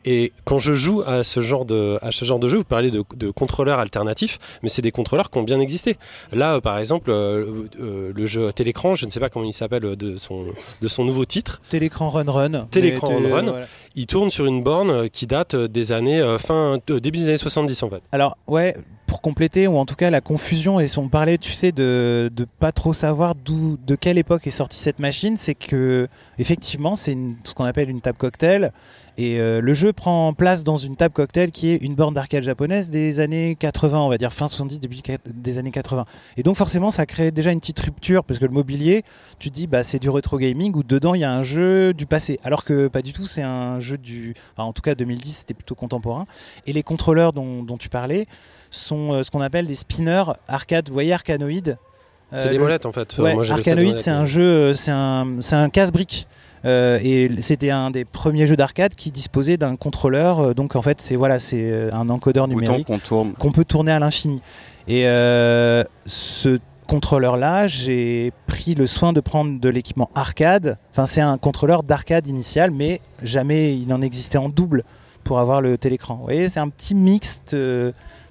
et 0.06 0.32
quand 0.44 0.58
je 0.58 0.72
joue 0.72 1.02
à 1.04 1.24
ce 1.24 1.40
genre 1.40 1.64
de, 1.64 1.98
à 2.00 2.12
ce 2.12 2.24
genre 2.24 2.38
de 2.38 2.46
jeu, 2.46 2.58
vous 2.58 2.64
parlez 2.64 2.92
de, 2.92 3.02
de 3.16 3.30
contrôleurs 3.30 3.80
alternatifs, 3.80 4.38
mais 4.62 4.68
c'est 4.68 4.80
des 4.80 4.92
contrôleurs 4.92 5.30
qui 5.30 5.38
ont 5.38 5.42
bien 5.42 5.60
existé. 5.60 5.96
Là, 6.32 6.54
euh, 6.54 6.60
par 6.60 6.78
exemple, 6.78 7.10
euh, 7.10 7.64
euh, 7.80 8.12
le 8.14 8.26
jeu 8.26 8.52
Télécran, 8.52 8.94
je 8.94 9.04
ne 9.04 9.10
sais 9.10 9.18
pas 9.18 9.28
comment 9.28 9.44
il 9.44 9.52
s'appelle 9.52 9.96
de 9.96 10.16
son, 10.16 10.46
de 10.80 10.88
son 10.88 11.04
nouveau 11.04 11.24
titre. 11.24 11.60
Télécran 11.70 12.08
Run 12.08 12.30
Run. 12.30 12.66
Télécran 12.70 13.08
Run 13.08 13.52
Run. 13.52 13.60
Il 13.96 14.06
tourne 14.06 14.30
sur 14.30 14.46
une 14.46 14.62
borne 14.62 15.10
qui 15.10 15.26
date 15.26 15.56
des 15.56 15.90
années, 15.90 16.36
fin, 16.38 16.78
début 16.86 17.18
des 17.18 17.28
années 17.28 17.38
70 17.38 17.82
en 17.82 17.90
fait. 17.90 18.02
Alors, 18.12 18.36
ouais, 18.46 18.76
pour 19.08 19.20
compléter, 19.20 19.66
ou 19.66 19.76
en 19.76 19.86
tout 19.86 19.94
cas 19.96 20.10
la 20.10 20.20
confusion, 20.20 20.78
et 20.78 20.86
si 20.86 20.98
on 20.98 21.08
parlait, 21.08 21.38
tu 21.38 21.52
sais, 21.52 21.72
de, 21.72 22.30
de 22.34 22.46
pas 22.60 22.70
trop 22.72 22.92
savoir 22.92 23.34
d'où, 23.34 23.76
de 23.84 23.94
quelle 23.96 24.18
époque 24.18 24.46
est 24.46 24.50
sortie 24.50 24.78
cette 24.78 24.98
machine, 24.98 25.36
c'est 25.36 25.54
que, 25.54 26.08
effectivement, 26.38 26.94
c'est 26.94 27.16
ce 27.44 27.54
qu'on 27.54 27.64
appelle 27.64 27.90
une 27.90 28.00
table 28.00 28.18
cocktail 28.18 28.72
et 29.18 29.40
euh, 29.40 29.60
le 29.60 29.74
jeu 29.74 29.92
prend 29.96 30.32
place 30.32 30.62
dans 30.62 30.76
une 30.76 30.94
table 30.94 31.12
cocktail 31.12 31.50
qui 31.50 31.70
est 31.70 31.76
une 31.76 31.94
borne 31.94 32.14
d'arcade 32.14 32.44
japonaise 32.44 32.90
des 32.90 33.18
années 33.18 33.56
80, 33.56 33.98
on 33.98 34.08
va 34.08 34.18
dire 34.18 34.32
fin 34.32 34.46
70, 34.46 34.78
début 34.78 34.98
des 35.26 35.58
années 35.58 35.72
80. 35.72 36.04
Et 36.36 36.42
donc 36.44 36.56
forcément, 36.56 36.92
ça 36.92 37.06
crée 37.06 37.32
déjà 37.32 37.50
une 37.50 37.58
petite 37.58 37.80
rupture 37.80 38.22
parce 38.22 38.38
que 38.38 38.44
le 38.44 38.52
mobilier, 38.52 39.04
tu 39.38 39.50
dis, 39.50 39.66
bah 39.66 39.82
c'est 39.82 39.98
du 39.98 40.08
retro 40.08 40.38
gaming 40.38 40.74
où 40.76 40.84
dedans 40.84 41.14
il 41.14 41.22
y 41.22 41.24
a 41.24 41.32
un 41.32 41.42
jeu 41.42 41.94
du 41.94 42.06
passé, 42.06 42.38
alors 42.44 42.62
que 42.62 42.86
pas 42.86 43.02
du 43.02 43.12
tout, 43.12 43.26
c'est 43.26 43.42
un 43.42 43.80
jeu 43.80 43.98
du, 43.98 44.34
en 44.56 44.72
tout 44.72 44.82
cas 44.82 44.94
2010, 44.94 45.38
c'était 45.38 45.54
plutôt 45.54 45.74
contemporain. 45.74 46.26
Et 46.66 46.72
les 46.72 46.82
contrôleurs 46.82 47.32
dont, 47.32 47.64
tu 47.78 47.88
parlais 47.88 48.26
sont 48.70 49.12
euh, 49.12 49.22
ce 49.22 49.30
qu'on 49.30 49.40
appelle 49.40 49.66
des 49.66 49.74
spinners 49.74 50.24
arcade, 50.48 50.90
vous 50.90 51.00
arcanoïdes. 51.00 51.78
C'est 52.32 52.48
des 52.48 52.58
molettes 52.58 52.86
en 52.86 52.92
fait. 52.92 53.16
Ouais, 53.18 53.34
Arcanoid, 53.50 53.96
c'est 53.96 54.10
un 54.10 54.24
jeu, 54.24 54.72
c'est 54.72 54.90
un, 54.90 55.36
c'est 55.40 55.56
un 55.56 55.68
casse-brique. 55.68 56.26
Euh, 56.66 56.98
et 57.02 57.30
c'était 57.40 57.70
un 57.70 57.90
des 57.90 58.04
premiers 58.04 58.46
jeux 58.46 58.56
d'arcade 58.56 58.94
qui 58.94 59.10
disposait 59.10 59.56
d'un 59.56 59.76
contrôleur. 59.76 60.40
Euh, 60.40 60.54
donc 60.54 60.74
en 60.74 60.82
fait, 60.82 61.00
c'est 61.00 61.16
voilà, 61.16 61.38
c'est 61.38 61.70
euh, 61.70 61.90
un 61.92 62.08
encodeur 62.08 62.48
numérique 62.48 62.88
qu'on 63.38 63.52
peut 63.52 63.64
tourner 63.64 63.92
à 63.92 63.98
l'infini. 63.98 64.42
Et 64.88 65.02
ce 66.06 66.58
contrôleur-là, 66.86 67.66
j'ai 67.66 68.32
pris 68.46 68.76
le 68.76 68.86
soin 68.86 69.12
de 69.12 69.20
prendre 69.20 69.58
de 69.58 69.68
l'équipement 69.68 70.10
arcade. 70.14 70.78
Enfin, 70.92 71.06
c'est 71.06 71.20
un 71.20 71.38
contrôleur 71.38 71.82
d'arcade 71.82 72.28
initial, 72.28 72.70
mais 72.70 73.00
jamais 73.22 73.76
il 73.76 73.92
en 73.92 74.00
existait 74.00 74.38
en 74.38 74.48
double 74.48 74.84
pour 75.24 75.40
avoir 75.40 75.60
le 75.60 75.76
télécran. 75.76 76.14
Vous 76.14 76.24
voyez, 76.24 76.48
c'est 76.48 76.60
un 76.60 76.68
petit 76.68 76.94
mixte. 76.94 77.56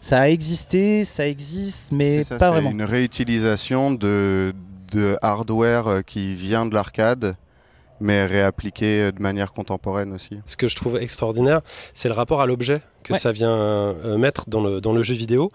Ça 0.06 0.20
a 0.22 0.30
existé, 0.30 1.04
ça 1.04 1.28
existe, 1.28 1.92
mais 1.92 2.22
pas 2.38 2.52
vraiment. 2.52 2.70
C'est 2.70 2.76
une 2.76 2.84
réutilisation 2.84 3.92
de, 3.92 4.54
de 4.92 5.18
hardware 5.24 6.06
qui 6.06 6.36
vient 6.36 6.68
de 6.68 6.76
l'arcade 6.76 7.36
mais 8.00 8.26
réappliqué 8.26 9.12
de 9.12 9.22
manière 9.22 9.52
contemporaine 9.52 10.14
aussi. 10.14 10.38
Ce 10.46 10.58
que 10.58 10.68
je 10.68 10.76
trouve 10.76 10.98
extraordinaire, 10.98 11.62
c'est 11.94 12.10
le 12.10 12.14
rapport 12.14 12.42
à 12.42 12.46
l'objet 12.46 12.82
que 13.06 13.18
ça 13.18 13.32
vient 13.32 13.52
euh, 13.52 14.18
mettre 14.18 14.46
dans 14.48 14.62
le, 14.62 14.82
dans 14.82 14.92
le 14.92 15.04
jeu 15.04 15.14
vidéo, 15.14 15.52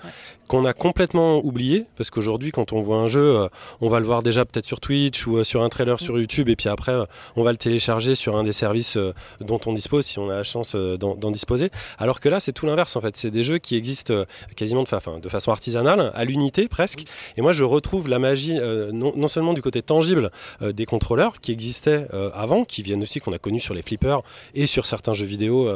qu'on 0.46 0.64
a 0.64 0.72
complètement 0.72 1.44
oublié, 1.44 1.86
parce 1.96 2.10
qu'aujourd'hui, 2.10 2.52
quand 2.52 2.72
on 2.72 2.80
voit 2.80 2.98
un 2.98 3.08
jeu, 3.08 3.36
euh, 3.36 3.48
on 3.80 3.88
va 3.88 4.00
le 4.00 4.06
voir 4.06 4.22
déjà 4.22 4.44
peut-être 4.44 4.66
sur 4.66 4.80
Twitch 4.80 5.26
ou 5.26 5.36
euh, 5.36 5.44
sur 5.44 5.62
un 5.62 5.68
trailer 5.68 5.98
sur 6.00 6.18
YouTube, 6.18 6.48
et 6.48 6.56
puis 6.56 6.68
après, 6.68 6.94
on 7.36 7.42
va 7.42 7.50
le 7.50 7.56
télécharger 7.56 8.14
sur 8.14 8.36
un 8.36 8.44
des 8.44 8.52
services 8.52 8.96
dont 9.40 9.60
on 9.66 9.72
dispose, 9.72 10.06
si 10.06 10.18
on 10.18 10.30
a 10.30 10.36
la 10.36 10.42
chance 10.42 10.74
d'en 10.74 11.30
disposer. 11.30 11.70
Alors 11.98 12.20
que 12.20 12.28
là, 12.28 12.40
c'est 12.40 12.52
tout 12.52 12.66
l'inverse, 12.66 12.94
en 12.96 13.00
fait. 13.00 13.16
C'est 13.16 13.30
des 13.30 13.42
jeux 13.42 13.58
qui 13.58 13.76
existent 13.76 14.14
quasiment 14.56 14.82
de, 14.82 14.88
fa 14.88 15.00
de 15.20 15.28
façon 15.28 15.50
artisanale, 15.50 16.12
à 16.14 16.24
l'unité 16.24 16.68
presque. 16.68 17.04
Et 17.36 17.42
moi, 17.42 17.52
je 17.52 17.64
retrouve 17.64 18.08
la 18.08 18.18
magie, 18.18 18.58
non, 18.92 19.12
non, 19.16 19.28
seulement 19.28 19.54
du 19.54 19.62
côté 19.62 19.82
tangible 19.82 20.30
des 20.60 20.86
contrôleurs 20.86 21.40
qui 21.40 21.52
existaient 21.52 22.06
avant, 22.34 22.64
qui 22.64 22.82
viennent 22.82 23.02
aussi, 23.02 23.20
qu'on 23.20 23.32
a 23.32 23.38
connus 23.38 23.60
sur 23.60 23.74
les 23.74 23.82
flippers 23.82 24.22
et 24.54 24.66
sur 24.66 24.86
certains 24.86 25.14
jeux 25.14 25.26
vidéo 25.26 25.68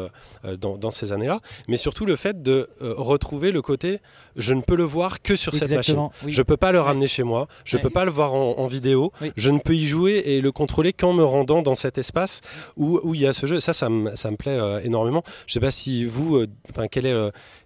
dans, 0.61 0.77
dans 0.77 0.91
ces 0.91 1.13
années-là, 1.13 1.41
mais 1.69 1.77
surtout 1.77 2.07
le 2.07 2.17
fait 2.17 2.43
de 2.43 2.69
euh, 2.83 2.95
retrouver 2.97 3.53
le 3.53 3.63
côté 3.63 4.01
je 4.37 4.55
ne 4.55 4.61
peux 4.61 4.77
le 4.77 4.85
voir 4.85 5.23
que 5.23 5.37
sur 5.37 5.55
cette 5.55 5.71
machine. 5.71 6.09
Je 6.27 6.43
peux 6.43 6.57
pas 6.57 6.73
le 6.73 6.81
ramener 6.81 7.07
chez 7.07 7.23
moi, 7.23 7.49
je 7.65 7.77
ne 7.77 7.83
peux 7.83 7.91
pas 7.91 8.05
le 8.05 8.11
voir 8.11 8.35
en, 8.35 8.67
vidéo, 8.67 9.13
je 9.37 9.51
ne 9.51 9.59
peux 9.59 9.75
y 9.75 9.87
jouer 9.87 10.23
et 10.25 10.41
le 10.41 10.53
contrôler 10.53 10.93
qu'en 10.93 11.13
me 11.13 11.25
rendant 11.25 11.63
dans 11.63 11.75
cet 11.75 11.99
espace 11.99 12.41
où, 12.77 13.01
où 13.03 13.15
il 13.15 13.21
y 13.21 13.27
a 13.27 13.33
ce 13.33 13.47
jeu. 13.47 13.61
Ça, 13.61 13.73
ça 13.73 13.89
me, 13.89 14.15
ça 14.17 14.31
me 14.31 14.37
plaît 14.37 14.59
euh, 14.59 14.81
énormément. 14.83 15.23
Je 15.47 15.53
sais 15.53 15.61
pas 15.61 15.71
si 15.71 16.05
vous, 16.05 16.37
euh, 16.37 16.47
enfin, 16.71 16.89
quelle 16.89 17.07
est 17.07 17.15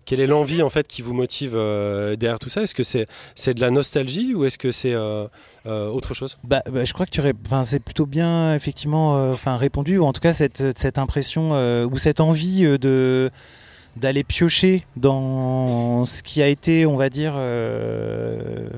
quelle 0.05 0.21
est 0.21 0.27
l'envie 0.27 0.63
en 0.63 0.71
fait 0.71 0.87
qui 0.87 1.03
vous 1.03 1.13
motive 1.13 1.53
derrière 1.53 2.39
tout 2.39 2.49
ça? 2.49 2.63
Est-ce 2.63 2.75
que 2.75 2.83
c'est 2.83 3.07
c'est 3.35 3.55
de 3.55 3.61
la 3.61 3.71
nostalgie 3.71 4.35
ou 4.35 4.45
est-ce 4.45 4.59
que 4.59 4.73
c'est 4.73 4.97
autre 5.67 6.15
chose? 6.15 6.39
Bah, 6.45 6.63
bah, 6.71 6.85
je 6.85 6.93
crois 6.93 7.07
que 7.07 7.11
tu 7.11 7.21
enfin 7.47 7.65
c'est 7.65 7.81
plutôt 7.81 8.07
bien 8.07 8.55
effectivement 8.55 9.31
enfin 9.31 9.57
répondu 9.57 9.99
ou 9.99 10.05
en 10.05 10.13
tout 10.13 10.21
cas 10.21 10.33
cette 10.35 10.79
cette 10.79 10.99
impression 10.99 11.53
ou 11.85 11.99
cette 11.99 12.21
envie 12.21 12.63
de 12.79 13.31
d'aller 13.99 14.25
piocher 14.25 14.87
dans 14.97 16.05
ce 16.07 16.23
qui 16.23 16.43
a 16.43 16.49
été, 16.49 16.87
on 16.87 16.97
va 16.97 17.11
dire, 17.11 17.35
euh, 17.37 18.69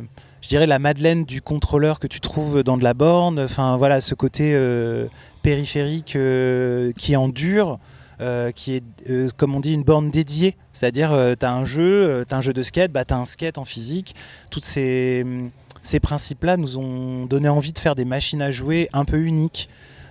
je 0.41 0.49
dirais 0.49 0.67
la 0.67 0.79
Madeleine 0.79 1.25
du 1.25 1.43
contrôleur 1.43 1.99
que 1.99 2.07
tu 2.07 2.21
trouves 2.21 2.63
dans 2.63 2.77
de 2.77 2.85
la 2.85 2.95
borne. 2.95 3.41
Enfin 3.41 3.77
voilà, 3.77 4.01
ce 4.01 4.15
côté 4.15 4.53
euh, 4.55 5.07
périphérique 5.43 6.17
euh, 6.17 6.93
qui 6.97 7.17
endure. 7.17 7.79
qui 8.55 8.77
est, 8.77 9.37
comme 9.37 9.55
on 9.55 9.61
dit, 9.61 9.73
une 9.73 9.85
borne 9.85 10.11
dédiée. 10.11 10.57
C'est-à-dire, 10.73 11.11
tu 11.39 11.47
as 11.47 11.53
un 11.53 11.65
jeu, 11.65 12.25
tu 12.29 12.35
as 12.35 12.39
un 12.39 12.43
jeu 12.43 12.53
de 12.53 12.63
skate, 12.63 12.93
bah, 12.93 13.05
tu 13.05 13.15
as 13.15 13.17
un 13.17 13.25
skate 13.25 13.57
en 13.57 13.65
physique. 13.65 14.15
Toutes 14.51 14.67
ces, 14.67 15.25
ces 15.81 16.01
principes-là 16.01 16.57
nous 16.57 16.77
ont 16.77 17.25
donné 17.25 17.49
envie 17.49 17.73
de 17.73 17.79
faire 17.79 17.95
des 17.95 18.05
machines 18.05 18.43
à 18.43 18.51
jouer 18.51 18.89
un 18.93 19.07
peu 19.07 19.19
uniques. 19.19 19.71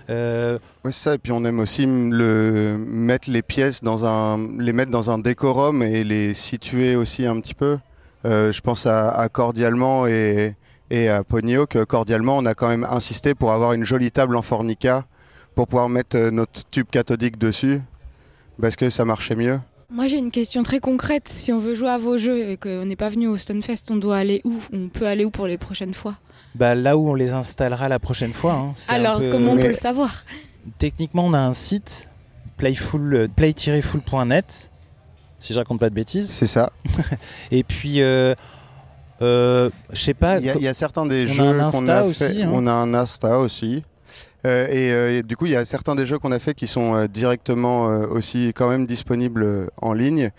Euh... 0.10 0.58
Oui, 0.84 0.92
ça. 0.92 1.16
Et 1.16 1.18
puis 1.18 1.32
on 1.32 1.44
aime 1.46 1.60
aussi 1.60 1.86
le 1.86 2.78
mettre 2.78 3.30
les 3.30 3.42
pièces 3.42 3.84
dans 3.84 4.06
un, 4.06 4.40
les 4.60 4.74
mettre 4.74 4.92
dans 4.92 5.12
un 5.12 5.20
décorum 5.20 5.84
et 5.84 6.04
les 6.04 6.34
situer 6.34 6.96
aussi 6.96 7.26
un 7.26 7.40
petit 7.40 7.54
peu. 7.54 7.78
Euh, 8.26 8.52
je 8.52 8.62
pense 8.62 8.86
à, 8.86 9.28
Cordialement 9.32 10.08
et, 10.08 10.56
et 10.90 11.10
à 11.10 11.24
que 11.24 11.84
Cordialement, 11.84 12.38
on 12.38 12.46
a 12.46 12.54
quand 12.54 12.68
même 12.68 12.86
insisté 12.90 13.36
pour 13.36 13.52
avoir 13.52 13.74
une 13.74 13.86
jolie 13.86 14.12
table 14.12 14.36
en 14.36 14.42
fornica 14.42 15.06
pour 15.56 15.68
pouvoir 15.68 15.90
mettre 15.90 16.18
euh, 16.18 16.32
notre 16.32 16.70
tube 16.70 16.88
cathodique 16.90 17.38
dessus. 17.38 17.82
parce 18.62 18.76
que 18.76 18.90
ça 18.90 19.06
marchait 19.06 19.36
mieux. 19.36 19.60
Moi 19.92 20.08
j'ai 20.08 20.18
une 20.18 20.32
question 20.32 20.64
très 20.64 20.80
concrète. 20.80 21.28
Si 21.28 21.52
on 21.52 21.60
veut 21.60 21.76
jouer 21.76 21.90
à 21.90 21.98
vos 21.98 22.18
jeux 22.18 22.50
et 22.50 22.58
qu'on 22.58 22.86
n'est 22.86 22.96
pas 22.96 23.10
venu 23.10 23.28
au 23.28 23.38
Stonefest, 23.38 23.90
on 23.92 23.96
doit 23.96 24.18
aller 24.18 24.42
où? 24.44 24.56
On 24.72 24.88
peut 24.88 25.08
aller 25.08 25.26
où 25.26 25.32
pour 25.32 25.48
les 25.48 25.58
prochaines 25.58 25.94
fois? 25.94 26.16
Bah, 26.56 26.76
Là 26.76 26.98
où 26.98 27.10
on 27.10 27.16
les 27.16 27.32
installera 27.32 27.90
la 27.90 28.00
prochaine 28.00 28.34
fois. 28.34 28.54
Hein. 28.54 28.74
Alors 28.88 29.22
comment 29.32 29.54
on 29.54 29.58
peut 29.58 29.70
le 29.70 29.74
savoir? 29.74 30.24
Techniquement 30.78 31.26
on 31.26 31.34
a 31.34 31.40
un 31.40 31.54
site 31.54 32.08
playful, 32.58 33.30
play-full.net 33.36 34.70
si 35.40 35.54
je 35.54 35.60
raconte 35.60 35.80
pas 35.80 35.90
de 35.90 35.96
bêtises. 35.96 36.30
C'est 36.30 36.48
ça. 36.48 36.72
et 37.52 37.64
puis 37.64 38.02
euh, 38.02 38.36
euh, 39.22 39.70
je 39.92 40.02
sais 40.02 40.14
pas. 40.14 40.40
Il 40.40 40.62
y, 40.62 40.68
a 40.68 40.74
certains 40.74 41.06
des 41.06 41.28
jeux 41.28 41.58
qu'on 41.72 41.88
a 41.88 42.04
fait. 42.14 42.44
Hein. 42.44 42.52
On 42.54 42.68
a 42.68 42.72
un 42.72 42.94
Insta 42.94 43.40
aussi. 43.40 43.84
Euh, 44.46 44.68
euh, 44.70 45.20
et, 45.20 45.24
du 45.24 45.36
coup, 45.36 45.46
il 45.46 45.52
y 45.52 45.56
a 45.56 45.66
certains 45.66 45.96
des 45.96 46.06
jeux 46.06 46.20
qu'on 46.20 46.32
a 46.32 46.40
fait 46.40 46.54
qui 46.54 46.68
sont 46.68 47.06
directement 47.06 47.86
aussi 47.86 48.54
quand 48.56 48.70
même 48.70 48.86
disponibles 48.86 49.70
en 49.82 49.94
ligne. 49.94 50.32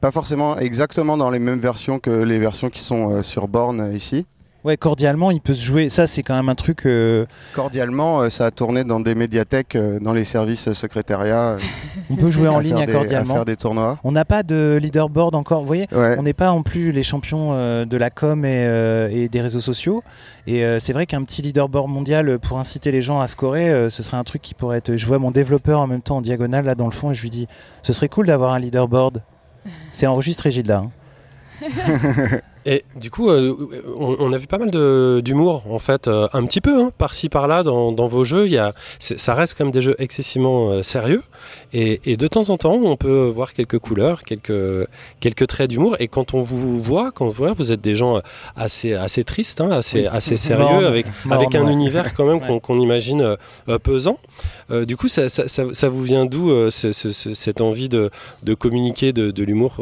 Pas 0.00 0.10
forcément 0.10 0.58
exactement 0.58 1.16
dans 1.16 1.30
les 1.30 1.40
mêmes 1.40 1.58
versions 1.58 1.98
que 1.98 2.10
les 2.10 2.38
versions 2.38 2.70
qui 2.70 2.82
sont 2.82 3.22
sur 3.22 3.48
borne 3.48 3.92
ici. 3.94 4.26
Ouais, 4.68 4.76
cordialement, 4.76 5.30
il 5.30 5.40
peut 5.40 5.54
se 5.54 5.64
jouer. 5.64 5.88
Ça, 5.88 6.06
c'est 6.06 6.22
quand 6.22 6.34
même 6.34 6.50
un 6.50 6.54
truc. 6.54 6.84
Euh, 6.84 7.24
cordialement, 7.54 8.20
euh, 8.20 8.28
ça 8.28 8.44
a 8.44 8.50
tourné 8.50 8.84
dans 8.84 9.00
des 9.00 9.14
médiathèques, 9.14 9.76
euh, 9.76 9.98
dans 9.98 10.12
les 10.12 10.24
services 10.24 10.74
secrétariat. 10.74 11.56
On 12.10 12.16
peut 12.16 12.30
jouer 12.30 12.48
en 12.48 12.58
ligne 12.58 12.84
cordialement. 12.84 13.32
À 13.32 13.36
faire 13.36 13.44
des 13.46 13.56
tournois. 13.56 13.98
On 14.04 14.12
n'a 14.12 14.26
pas 14.26 14.42
de 14.42 14.78
leaderboard 14.78 15.34
encore. 15.34 15.60
Vous 15.60 15.66
voyez, 15.66 15.88
on 15.90 16.22
n'est 16.22 16.34
pas 16.34 16.50
en 16.50 16.62
plus 16.62 16.92
les 16.92 17.02
champions 17.02 17.52
de 17.86 17.96
la 17.96 18.10
com 18.10 18.44
et, 18.44 19.28
des 19.30 19.40
réseaux 19.40 19.60
sociaux. 19.60 20.02
Et 20.46 20.62
c'est 20.80 20.92
vrai 20.92 21.06
qu'un 21.06 21.22
petit 21.24 21.40
leaderboard 21.40 21.88
mondial 21.88 22.38
pour 22.38 22.58
inciter 22.58 22.92
les 22.92 23.00
gens 23.00 23.20
à 23.22 23.26
scorer, 23.26 23.88
ce 23.88 24.02
serait 24.02 24.18
un 24.18 24.24
truc 24.24 24.42
qui 24.42 24.52
pourrait 24.52 24.78
être. 24.78 24.98
Je 24.98 25.06
vois 25.06 25.18
mon 25.18 25.30
développeur 25.30 25.80
en 25.80 25.86
même 25.86 26.02
temps 26.02 26.18
en 26.18 26.20
diagonale 26.20 26.66
là 26.66 26.74
dans 26.74 26.86
le 26.86 26.92
fond 26.92 27.10
et 27.10 27.14
je 27.14 27.22
lui 27.22 27.30
dis, 27.30 27.48
ce 27.82 27.94
serait 27.94 28.10
cool 28.10 28.26
d'avoir 28.26 28.52
un 28.52 28.58
leaderboard. 28.58 29.22
C'est 29.92 30.06
enregistré, 30.06 30.50
Gilda. 30.50 30.84
Hein. 30.84 30.90
Et 32.70 32.84
du 32.96 33.10
coup, 33.10 33.30
euh, 33.30 33.56
on, 33.96 34.30
a 34.30 34.36
vu 34.36 34.46
pas 34.46 34.58
mal 34.58 34.70
d'humour, 35.22 35.64
en 35.70 35.78
fait, 35.78 36.06
euh, 36.06 36.28
un 36.34 36.44
petit 36.44 36.60
peu, 36.60 36.78
hein, 36.78 36.92
par-ci 36.98 37.30
par-là, 37.30 37.62
dans, 37.62 38.06
vos 38.06 38.24
jeux. 38.24 38.44
Il 38.44 38.52
y 38.52 38.58
a, 38.58 38.74
ça 38.98 39.32
reste 39.32 39.54
quand 39.56 39.64
même 39.64 39.72
des 39.72 39.80
jeux 39.80 39.96
excessivement 39.98 40.68
euh, 40.68 40.82
sérieux. 40.82 41.22
Et, 41.72 42.18
de 42.18 42.26
temps 42.26 42.50
en 42.50 42.58
temps, 42.58 42.74
on 42.74 42.98
peut 42.98 43.32
voir 43.34 43.54
quelques 43.54 43.78
couleurs, 43.78 44.20
quelques, 44.20 44.86
quelques 45.18 45.46
traits 45.46 45.70
d'humour. 45.70 45.96
Et 45.98 46.08
quand 46.08 46.34
on 46.34 46.42
vous 46.42 46.82
voit, 46.82 47.10
quand 47.10 47.28
vous, 47.28 47.54
vous 47.54 47.72
êtes 47.72 47.80
des 47.80 47.94
gens 47.94 48.20
assez, 48.54 48.92
assez 48.92 49.24
tristes, 49.24 49.62
hein, 49.62 49.70
assez, 49.70 50.04
assez 50.04 50.36
sérieux, 50.48 50.86
avec, 50.86 51.06
avec 51.30 51.54
un 51.54 51.68
univers 51.68 52.12
quand 52.12 52.26
même 52.26 52.60
qu'on 52.60 52.78
imagine 52.78 53.34
pesant. 53.82 54.18
du 54.70 54.98
coup, 54.98 55.08
ça, 55.08 55.30
ça, 55.30 55.48
ça, 55.48 55.88
vous 55.88 56.02
vient 56.02 56.26
d'où 56.26 56.52
cette 56.70 57.62
envie 57.62 57.88
de, 57.88 58.10
de 58.42 58.52
communiquer 58.52 59.14
de, 59.14 59.30
de 59.30 59.42
l'humour 59.42 59.80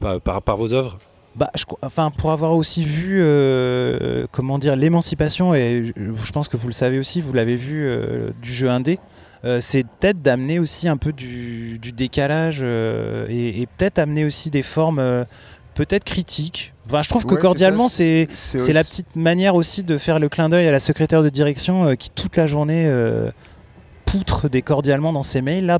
par, 0.00 0.40
par 0.40 0.56
vos 0.56 0.72
œuvres? 0.72 0.96
Bah, 1.34 1.50
je, 1.54 1.64
enfin, 1.82 2.10
pour 2.10 2.30
avoir 2.30 2.52
aussi 2.52 2.84
vu, 2.84 3.18
euh, 3.20 4.26
comment 4.32 4.58
dire, 4.58 4.76
l'émancipation, 4.76 5.54
et 5.54 5.92
je, 5.96 6.32
pense 6.32 6.48
que 6.48 6.58
vous 6.58 6.68
le 6.68 6.74
savez 6.74 6.98
aussi, 6.98 7.22
vous 7.22 7.32
l'avez 7.32 7.56
vu 7.56 7.84
euh, 7.86 8.30
du 8.42 8.52
jeu 8.52 8.68
indé, 8.68 8.98
euh, 9.44 9.58
c'est 9.58 9.82
peut-être 9.82 10.20
d'amener 10.20 10.58
aussi 10.58 10.88
un 10.88 10.98
peu 10.98 11.12
du, 11.12 11.78
décalage 11.96 12.62
et, 12.62 13.66
peut-être 13.78 13.98
amener 13.98 14.24
aussi 14.24 14.50
des 14.50 14.62
formes 14.62 15.24
peut-être 15.74 16.04
critiques. 16.04 16.74
Enfin, 16.86 17.00
je 17.00 17.08
trouve 17.08 17.24
que 17.24 17.34
cordialement, 17.34 17.88
c'est 17.88 18.28
la 18.68 18.84
petite 18.84 19.16
manière 19.16 19.54
aussi 19.54 19.84
de 19.84 19.96
faire 19.96 20.18
le 20.18 20.28
clin 20.28 20.50
d'œil 20.50 20.66
à 20.66 20.70
la 20.70 20.80
secrétaire 20.80 21.22
de 21.22 21.30
direction 21.30 21.96
qui 21.96 22.10
toute 22.10 22.36
la 22.36 22.46
journée 22.46 22.92
poutre 24.04 24.50
des 24.50 24.60
cordialement 24.60 25.14
dans 25.14 25.22
ses 25.22 25.40
mails 25.40 25.64
là. 25.64 25.78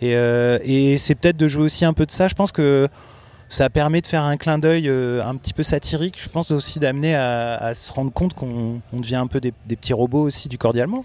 Et, 0.00 0.12
et 0.12 0.98
c'est 0.98 1.14
peut-être 1.14 1.36
de 1.36 1.48
jouer 1.48 1.64
aussi 1.64 1.84
un 1.84 1.92
peu 1.92 2.06
de 2.06 2.10
ça. 2.10 2.26
Je 2.26 2.34
pense 2.34 2.52
que 2.52 2.88
ça 3.48 3.70
permet 3.70 4.00
de 4.00 4.06
faire 4.06 4.22
un 4.22 4.36
clin 4.36 4.58
d'œil 4.58 4.88
euh, 4.88 5.24
un 5.24 5.36
petit 5.36 5.52
peu 5.52 5.62
satirique. 5.62 6.16
Je 6.18 6.28
pense 6.28 6.50
aussi 6.50 6.78
d'amener 6.78 7.14
à, 7.14 7.72
se 7.74 7.92
rendre 7.92 8.12
compte 8.12 8.34
qu'on 8.34 8.80
devient 8.92 9.16
un 9.16 9.26
peu 9.26 9.40
des, 9.40 9.52
petits 9.52 9.92
robots 9.92 10.22
aussi 10.22 10.48
du 10.48 10.58
cordialement. 10.58 11.04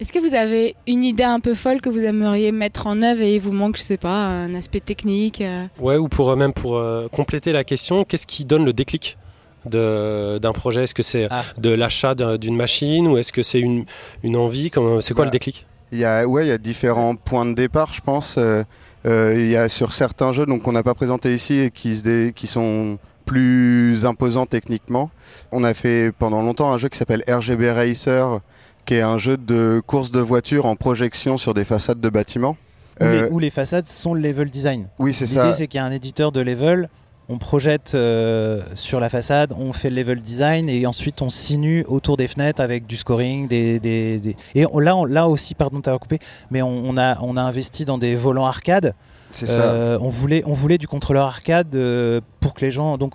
Est-ce 0.00 0.12
que 0.12 0.18
vous 0.18 0.34
avez 0.34 0.74
une 0.88 1.04
idée 1.04 1.22
un 1.22 1.38
peu 1.38 1.54
folle 1.54 1.80
que 1.80 1.88
vous 1.88 2.02
aimeriez 2.02 2.50
mettre 2.50 2.88
en 2.88 3.02
œuvre 3.02 3.22
et 3.22 3.36
il 3.36 3.40
vous 3.40 3.52
manque, 3.52 3.76
je 3.76 3.82
sais 3.82 3.96
pas, 3.96 4.26
un 4.26 4.52
aspect 4.54 4.80
technique 4.80 5.40
euh 5.40 5.66
Ouais, 5.78 5.96
ou 5.96 6.08
pour 6.08 6.30
euh, 6.30 6.36
même 6.36 6.52
pour 6.52 6.82
compléter 7.12 7.52
la 7.52 7.64
question, 7.64 8.04
qu'est-ce 8.04 8.26
qui 8.26 8.44
donne 8.44 8.64
le 8.64 8.72
déclic 8.72 9.16
d'un 9.64 10.52
projet? 10.52 10.84
Est-ce 10.84 10.94
que 10.94 11.04
c'est 11.04 11.28
ah. 11.30 11.44
de 11.58 11.70
l'achat 11.70 12.14
d'une 12.14 12.56
machine 12.56 13.06
ou 13.06 13.16
est-ce 13.16 13.32
que 13.32 13.42
c'est 13.42 13.60
une, 13.60 13.84
une 14.24 14.36
envie? 14.36 14.70
C'est 15.00 15.14
quoi 15.14 15.24
le 15.24 15.30
bah, 15.30 15.38
déclic? 15.38 15.66
Il 15.92 15.98
y 15.98 16.04
a, 16.06 16.26
ouais, 16.26 16.46
il 16.46 16.48
y 16.48 16.52
a 16.52 16.58
différents 16.58 17.14
points 17.14 17.44
de 17.44 17.52
départ, 17.52 17.92
je 17.92 18.00
pense. 18.00 18.36
Euh, 18.38 18.64
euh, 19.06 19.34
il 19.36 19.48
y 19.48 19.56
a 19.56 19.68
sur 19.68 19.92
certains 19.92 20.32
jeux 20.32 20.46
donc 20.46 20.62
qu'on 20.62 20.72
n'a 20.72 20.82
pas 20.82 20.94
présenté 20.94 21.34
ici 21.34 21.60
et 21.60 21.70
qui, 21.70 22.32
qui 22.34 22.46
sont 22.46 22.98
plus 23.26 24.06
imposants 24.06 24.46
techniquement. 24.46 25.10
On 25.52 25.64
a 25.64 25.74
fait 25.74 26.10
pendant 26.18 26.40
longtemps 26.40 26.72
un 26.72 26.78
jeu 26.78 26.88
qui 26.88 26.96
s'appelle 26.96 27.22
RGB 27.28 27.70
Racer, 27.70 28.40
qui 28.86 28.94
est 28.94 29.02
un 29.02 29.18
jeu 29.18 29.36
de 29.36 29.82
course 29.86 30.10
de 30.10 30.20
voiture 30.20 30.66
en 30.66 30.76
projection 30.76 31.36
sur 31.36 31.52
des 31.52 31.64
façades 31.64 32.00
de 32.00 32.08
bâtiments. 32.08 32.56
Où, 33.00 33.04
les, 33.04 33.08
euh, 33.08 33.28
où 33.30 33.38
les, 33.38 33.50
façades 33.50 33.88
sont 33.88 34.14
le 34.14 34.20
level 34.20 34.50
design. 34.50 34.88
Oui, 34.98 35.12
c'est 35.12 35.26
ça. 35.26 35.44
L'idée, 35.44 35.56
c'est 35.56 35.66
qu'il 35.66 35.78
y 35.78 35.80
a 35.80 35.84
un 35.86 35.92
éditeur 35.92 36.32
de 36.32 36.40
level 36.40 36.88
on 37.28 37.38
projette 37.38 37.92
euh, 37.94 38.62
sur 38.74 39.00
la 39.00 39.08
façade, 39.08 39.52
on 39.58 39.72
fait 39.72 39.90
le 39.90 39.96
level 39.96 40.20
design 40.20 40.68
et 40.68 40.86
ensuite 40.86 41.22
on 41.22 41.30
sinue 41.30 41.84
autour 41.86 42.16
des 42.16 42.28
fenêtres 42.28 42.60
avec 42.60 42.86
du 42.86 42.96
scoring. 42.96 43.48
Des, 43.48 43.78
des, 43.78 44.36
Et 44.54 44.62
là, 44.62 44.96
on, 44.96 45.04
là 45.04 45.28
aussi, 45.28 45.54
pardon 45.54 45.78
de 45.78 45.82
t'avoir 45.82 46.00
coupé, 46.00 46.18
mais 46.50 46.62
on, 46.62 46.96
a, 46.96 47.18
on 47.20 47.36
a 47.36 47.42
investi 47.42 47.84
dans 47.84 47.98
des 47.98 48.14
volants 48.16 48.46
arcade. 48.46 48.94
C'est 49.30 49.46
ça. 49.46 49.62
Euh, 49.62 49.98
on, 50.02 50.08
voulait, 50.08 50.42
on 50.46 50.52
voulait 50.52 50.78
du 50.78 50.86
contrôleur 50.86 51.26
arcade 51.26 51.74
euh, 51.74 52.20
pour 52.40 52.54
que 52.54 52.64
les 52.64 52.70
gens. 52.70 52.98
Donc, 52.98 53.14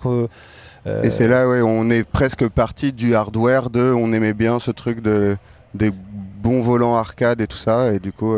et 1.02 1.10
c'est 1.10 1.28
là, 1.28 1.46
ouais, 1.46 1.60
on 1.60 1.90
est 1.90 2.02
presque 2.02 2.48
parti 2.48 2.92
du 2.92 3.14
hardware 3.14 3.68
de. 3.68 3.92
On 3.92 4.12
aimait 4.12 4.32
bien 4.32 4.58
ce 4.58 4.70
truc 4.70 5.02
de, 5.02 5.36
des 5.74 5.92
bons 6.42 6.62
volants 6.62 6.94
arcade 6.94 7.40
et 7.42 7.46
tout 7.46 7.58
ça. 7.58 7.92
Et 7.92 7.98
du 7.98 8.12
coup. 8.12 8.34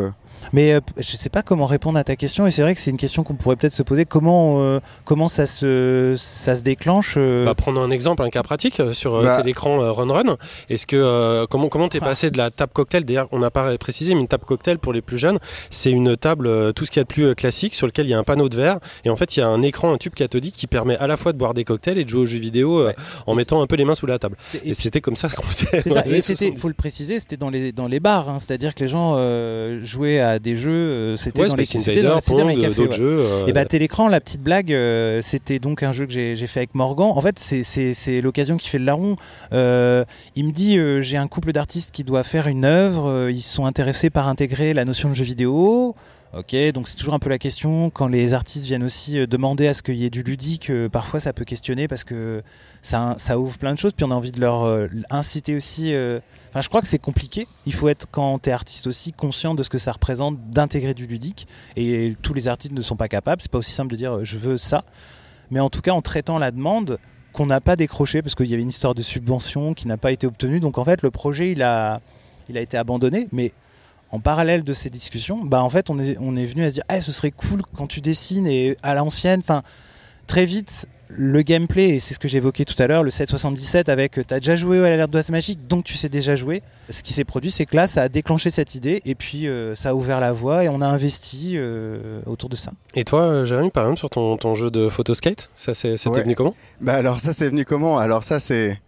Mais 0.53 0.73
euh, 0.73 0.79
je 0.97 1.13
ne 1.15 1.17
sais 1.17 1.29
pas 1.29 1.41
comment 1.41 1.65
répondre 1.65 1.97
à 1.97 2.03
ta 2.03 2.15
question 2.15 2.47
et 2.47 2.51
c'est 2.51 2.61
vrai 2.61 2.75
que 2.75 2.81
c'est 2.81 2.91
une 2.91 2.97
question 2.97 3.23
qu'on 3.23 3.35
pourrait 3.35 3.55
peut-être 3.55 3.73
se 3.73 3.83
poser. 3.83 4.05
Comment, 4.05 4.61
euh, 4.61 4.79
comment 5.05 5.27
ça, 5.27 5.45
se, 5.45 6.15
ça 6.17 6.55
se 6.55 6.61
déclenche 6.61 7.15
euh? 7.17 7.45
Bah, 7.45 7.53
Prenons 7.55 7.81
un 7.81 7.91
exemple, 7.91 8.23
un 8.23 8.29
cas 8.29 8.43
pratique 8.43 8.81
sur 8.93 9.21
bah. 9.21 9.41
l'écran 9.43 9.93
Run 9.93 10.11
Run. 10.11 10.37
Est-ce 10.69 10.87
que 10.87 11.45
comment 11.45 11.69
comment 11.69 11.87
t'es 11.87 11.99
ah. 12.01 12.05
passé 12.05 12.31
de 12.31 12.37
la 12.37 12.51
table 12.51 12.73
cocktail? 12.73 13.05
D'ailleurs, 13.05 13.27
on 13.31 13.39
n'a 13.39 13.51
pas 13.51 13.77
précisé, 13.77 14.13
mais 14.13 14.21
une 14.21 14.27
table 14.27 14.45
cocktail 14.45 14.79
pour 14.79 14.93
les 14.93 15.01
plus 15.01 15.17
jeunes, 15.17 15.39
c'est 15.69 15.91
une 15.91 16.17
table 16.17 16.73
tout 16.73 16.85
ce 16.85 16.91
qu'il 16.91 16.99
y 16.99 17.01
a 17.01 17.03
de 17.03 17.07
plus 17.07 17.35
classique 17.35 17.75
sur 17.75 17.87
lequel 17.87 18.07
il 18.07 18.09
y 18.09 18.13
a 18.13 18.19
un 18.19 18.23
panneau 18.23 18.49
de 18.49 18.57
verre 18.57 18.79
et 19.05 19.09
en 19.09 19.15
fait 19.15 19.35
il 19.37 19.39
y 19.39 19.43
a 19.43 19.47
un 19.47 19.61
écran, 19.61 19.93
un 19.93 19.97
tube 19.97 20.13
cathodique 20.13 20.55
qui 20.55 20.67
permet 20.67 20.97
à 20.97 21.07
la 21.07 21.17
fois 21.17 21.33
de 21.33 21.37
boire 21.37 21.53
des 21.53 21.63
cocktails 21.63 21.97
et 21.97 22.03
de 22.03 22.09
jouer 22.09 22.21
aux 22.21 22.25
jeux 22.25 22.39
vidéo 22.39 22.87
en 23.27 23.35
mettant 23.35 23.61
un 23.61 23.67
peu 23.67 23.75
les 23.75 23.85
mains 23.85 23.95
sous 23.95 24.05
la 24.05 24.19
table. 24.19 24.35
Et 24.63 24.73
c'était 24.73 25.01
comme 25.01 25.15
ça 25.15 25.29
qu'on 25.29 25.43
faisait. 25.43 25.81
Il 26.51 26.57
faut 26.57 26.67
le 26.67 26.73
préciser, 26.73 27.19
c'était 27.19 27.37
dans 27.37 27.49
les 27.49 27.71
dans 27.71 27.87
les 27.87 27.99
bars, 27.99 28.29
hein. 28.29 28.39
c'est-à-dire 28.39 28.75
que 28.75 28.81
les 28.81 28.87
gens 28.87 29.15
jouaient 29.83 30.19
à 30.19 30.30
des 30.39 30.57
jeux, 30.57 30.71
euh, 30.71 31.15
c'était 31.15 31.47
dans 31.47 31.55
les 31.55 31.65
c'était 31.65 32.01
dans, 32.01 32.15
d'autres 32.15 32.93
jeux. 32.93 33.19
Euh, 33.21 33.47
et 33.47 33.53
bah 33.53 33.65
Télécran, 33.65 34.07
la 34.07 34.19
petite 34.19 34.41
blague, 34.41 34.73
euh, 34.73 35.21
c'était 35.21 35.59
donc 35.59 35.83
un 35.83 35.91
jeu 35.91 36.05
que 36.05 36.11
j'ai 36.11 36.47
fait 36.47 36.59
avec 36.59 36.75
Morgan. 36.75 37.11
En 37.13 37.21
fait, 37.21 37.39
c'est 37.39 38.21
l'occasion 38.21 38.57
qui 38.57 38.69
fait 38.69 38.79
le 38.79 38.85
larron. 38.85 39.15
il 39.51 40.45
me 40.45 40.51
dit, 40.51 40.77
j'ai 41.01 41.17
un 41.17 41.27
couple 41.27 41.51
d'artistes 41.51 41.91
qui 41.91 42.03
doit 42.03 42.23
faire 42.23 42.47
une 42.47 42.65
œuvre, 42.65 43.29
ils 43.29 43.41
sont 43.41 43.65
intéressés 43.65 44.09
par 44.09 44.27
intégrer 44.27 44.73
la 44.73 44.85
notion 44.85 45.09
de 45.09 45.13
jeu 45.13 45.25
vidéo. 45.25 45.95
Ok, 46.33 46.55
donc 46.73 46.87
c'est 46.87 46.95
toujours 46.95 47.13
un 47.13 47.19
peu 47.19 47.29
la 47.29 47.37
question 47.37 47.89
quand 47.89 48.07
les 48.07 48.33
artistes 48.33 48.65
viennent 48.65 48.85
aussi 48.85 49.19
euh, 49.19 49.27
demander 49.27 49.67
à 49.67 49.73
ce 49.73 49.83
qu'il 49.83 49.95
y 49.95 50.05
ait 50.05 50.09
du 50.09 50.23
ludique. 50.23 50.69
Euh, 50.69 50.87
parfois, 50.87 51.19
ça 51.19 51.33
peut 51.33 51.43
questionner 51.43 51.89
parce 51.89 52.05
que 52.05 52.41
ça, 52.81 53.17
ouvre 53.37 53.57
plein 53.57 53.73
de 53.73 53.77
choses. 53.77 53.91
Puis 53.91 54.05
on 54.05 54.11
a 54.11 54.15
envie 54.15 54.31
de 54.31 54.39
leur 54.39 54.63
euh, 54.63 54.87
inciter 55.09 55.57
aussi. 55.57 55.93
Enfin, 56.49 56.61
je 56.61 56.69
crois 56.69 56.79
que 56.79 56.87
c'est 56.87 56.99
compliqué. 56.99 57.47
Il 57.65 57.73
faut 57.73 57.89
être 57.89 58.07
quand 58.09 58.39
tu 58.39 58.49
es 58.49 58.53
artiste 58.53 58.87
aussi 58.87 59.11
conscient 59.11 59.55
de 59.55 59.63
ce 59.63 59.69
que 59.69 59.77
ça 59.77 59.91
représente 59.91 60.39
d'intégrer 60.51 60.93
du 60.93 61.05
ludique. 61.05 61.47
Et 61.75 62.15
tous 62.21 62.33
les 62.33 62.47
artistes 62.47 62.73
ne 62.73 62.81
sont 62.81 62.95
pas 62.95 63.09
capables. 63.09 63.41
C'est 63.41 63.51
pas 63.51 63.57
aussi 63.57 63.73
simple 63.73 63.91
de 63.91 63.97
dire 63.97 64.23
je 64.23 64.37
veux 64.37 64.57
ça. 64.57 64.85
Mais 65.49 65.59
en 65.59 65.69
tout 65.69 65.81
cas, 65.81 65.91
en 65.91 66.01
traitant 66.01 66.39
la 66.39 66.51
demande 66.51 66.97
qu'on 67.33 67.45
n'a 67.45 67.59
pas 67.59 67.75
décroché 67.75 68.21
parce 68.21 68.35
qu'il 68.35 68.45
y 68.45 68.53
avait 68.53 68.63
une 68.63 68.69
histoire 68.69 68.95
de 68.95 69.01
subvention 69.01 69.73
qui 69.73 69.85
n'a 69.85 69.97
pas 69.97 70.13
été 70.13 70.27
obtenue. 70.27 70.61
Donc 70.61 70.77
en 70.77 70.85
fait, 70.85 71.01
le 71.01 71.11
projet 71.11 71.51
il 71.51 71.61
a, 71.61 71.99
il 72.47 72.57
a 72.57 72.61
été 72.61 72.77
abandonné. 72.77 73.27
Mais 73.33 73.51
en 74.11 74.19
parallèle 74.19 74.63
de 74.63 74.73
ces 74.73 74.89
discussions, 74.89 75.43
bah 75.43 75.63
en 75.63 75.69
fait 75.69 75.89
on 75.89 75.99
est, 75.99 76.17
on 76.19 76.35
est 76.35 76.45
venu 76.45 76.63
à 76.63 76.69
se 76.69 76.75
dire 76.75 76.83
ah, 76.89 77.01
ce 77.01 77.11
serait 77.11 77.31
cool 77.31 77.61
quand 77.75 77.87
tu 77.87 78.01
dessines 78.01 78.47
et 78.47 78.77
à 78.83 78.93
l'ancienne, 78.93 79.39
enfin 79.39 79.63
très 80.27 80.45
vite 80.45 80.87
le 81.15 81.41
gameplay, 81.41 81.89
et 81.89 81.99
c'est 81.99 82.13
ce 82.13 82.19
que 82.19 82.27
j'évoquais 82.27 82.65
tout 82.65 82.81
à 82.81 82.87
l'heure, 82.87 83.03
le 83.03 83.11
777 83.11 83.89
avec 83.89 84.13
tu 84.13 84.33
as 84.33 84.39
déjà 84.39 84.55
joué 84.55 84.79
à 84.79 84.89
l'alerte 84.89 85.11
d'oise 85.11 85.29
magique, 85.29 85.67
donc 85.67 85.83
tu 85.83 85.95
sais 85.95 86.09
déjà 86.09 86.35
jouer. 86.35 86.63
Ce 86.89 87.03
qui 87.03 87.13
s'est 87.13 87.23
produit, 87.23 87.51
c'est 87.51 87.65
que 87.65 87.75
là, 87.75 87.87
ça 87.87 88.03
a 88.03 88.09
déclenché 88.09 88.51
cette 88.51 88.75
idée, 88.75 89.01
et 89.05 89.15
puis 89.15 89.47
euh, 89.47 89.75
ça 89.75 89.89
a 89.89 89.93
ouvert 89.93 90.19
la 90.19 90.31
voie, 90.31 90.63
et 90.63 90.69
on 90.69 90.81
a 90.81 90.87
investi 90.87 91.53
euh, 91.55 92.21
autour 92.25 92.49
de 92.49 92.55
ça. 92.55 92.71
Et 92.95 93.03
toi, 93.03 93.21
euh, 93.21 93.45
Jérémy, 93.45 93.71
par 93.71 93.83
exemple, 93.83 93.99
sur 93.99 94.09
ton, 94.09 94.37
ton 94.37 94.55
jeu 94.55 94.71
de 94.71 94.89
photoskate, 94.89 95.49
ça 95.55 95.73
c'était 95.73 96.21
venu 96.21 96.35
comment? 96.35 96.55
Bah 96.79 96.95
alors 96.95 97.19
ça 97.19 97.33
c'est 97.33 97.49
venu 97.49 97.65
comment? 97.65 97.97
Alors 97.97 98.23
ça 98.23 98.39
c'est 98.39 98.79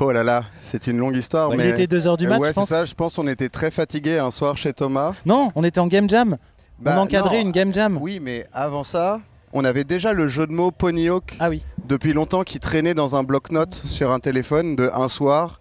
Oh 0.00 0.10
là 0.10 0.22
là, 0.22 0.44
c'est 0.60 0.86
une 0.86 0.98
longue 0.98 1.16
histoire. 1.16 1.50
Bah, 1.50 1.56
mais... 1.56 1.64
Il 1.64 1.80
était 1.80 1.96
2h 1.96 2.16
du 2.16 2.26
mat, 2.26 2.38
ouais, 2.38 2.52
c'est 2.52 2.64
ça, 2.64 2.84
je 2.84 2.94
pense 2.94 3.16
qu'on 3.16 3.28
était 3.28 3.48
très 3.48 3.70
fatigué 3.70 4.18
un 4.18 4.30
soir 4.30 4.56
chez 4.56 4.72
Thomas. 4.72 5.14
Non, 5.26 5.52
on 5.54 5.64
était 5.64 5.80
en 5.80 5.86
game 5.86 6.08
jam. 6.08 6.36
on 6.80 6.84
bah, 6.84 6.98
encadrait 7.00 7.40
une 7.40 7.52
game 7.52 7.72
jam. 7.72 7.98
Oui, 8.00 8.18
mais 8.20 8.46
avant 8.52 8.84
ça, 8.84 9.20
on 9.52 9.64
avait 9.64 9.84
déjà 9.84 10.12
le 10.12 10.28
jeu 10.28 10.46
de 10.46 10.52
mots 10.52 10.70
Ponyhawk 10.70 11.36
ah 11.38 11.50
oui. 11.50 11.62
depuis 11.86 12.12
longtemps 12.12 12.42
qui 12.42 12.58
traînait 12.58 12.94
dans 12.94 13.16
un 13.16 13.22
bloc-notes 13.22 13.74
sur 13.74 14.10
un 14.10 14.18
téléphone 14.18 14.76
de 14.76 14.90
un 14.94 15.08
soir. 15.08 15.60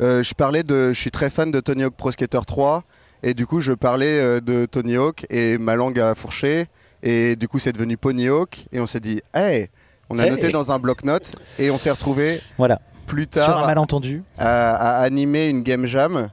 Euh, 0.00 0.22
je 0.22 0.34
parlais 0.34 0.62
de, 0.62 0.92
je 0.92 0.98
suis 0.98 1.10
très 1.10 1.28
fan 1.28 1.50
de 1.50 1.60
Tony 1.60 1.82
Hawk 1.82 1.94
Pro 1.94 2.12
Skater 2.12 2.40
3 2.46 2.84
et 3.22 3.34
du 3.34 3.46
coup 3.46 3.60
je 3.60 3.72
parlais 3.72 4.18
euh, 4.18 4.40
de 4.40 4.66
Tony 4.66 4.96
Hawk 4.96 5.26
et 5.28 5.58
ma 5.58 5.76
langue 5.76 5.98
a 6.00 6.14
fourché 6.14 6.66
et 7.02 7.36
du 7.36 7.46
coup 7.48 7.58
c'est 7.58 7.72
devenu 7.72 7.96
Pony 7.96 8.28
Hawk 8.28 8.66
et 8.72 8.80
on 8.80 8.86
s'est 8.86 9.00
dit 9.00 9.20
hey 9.34 9.68
on 10.08 10.18
a 10.18 10.28
noté 10.28 10.50
dans 10.50 10.72
un 10.72 10.78
bloc-notes 10.78 11.36
et 11.58 11.70
on 11.70 11.78
s'est 11.78 11.90
retrouvé 11.90 12.40
voilà. 12.58 12.80
Plus 13.06 13.26
tard 13.26 13.44
sur 13.44 13.58
un 13.58 13.66
malentendu 13.66 14.22
à, 14.38 15.00
animer 15.00 15.48
une 15.48 15.62
game 15.62 15.86
jam 15.86 16.30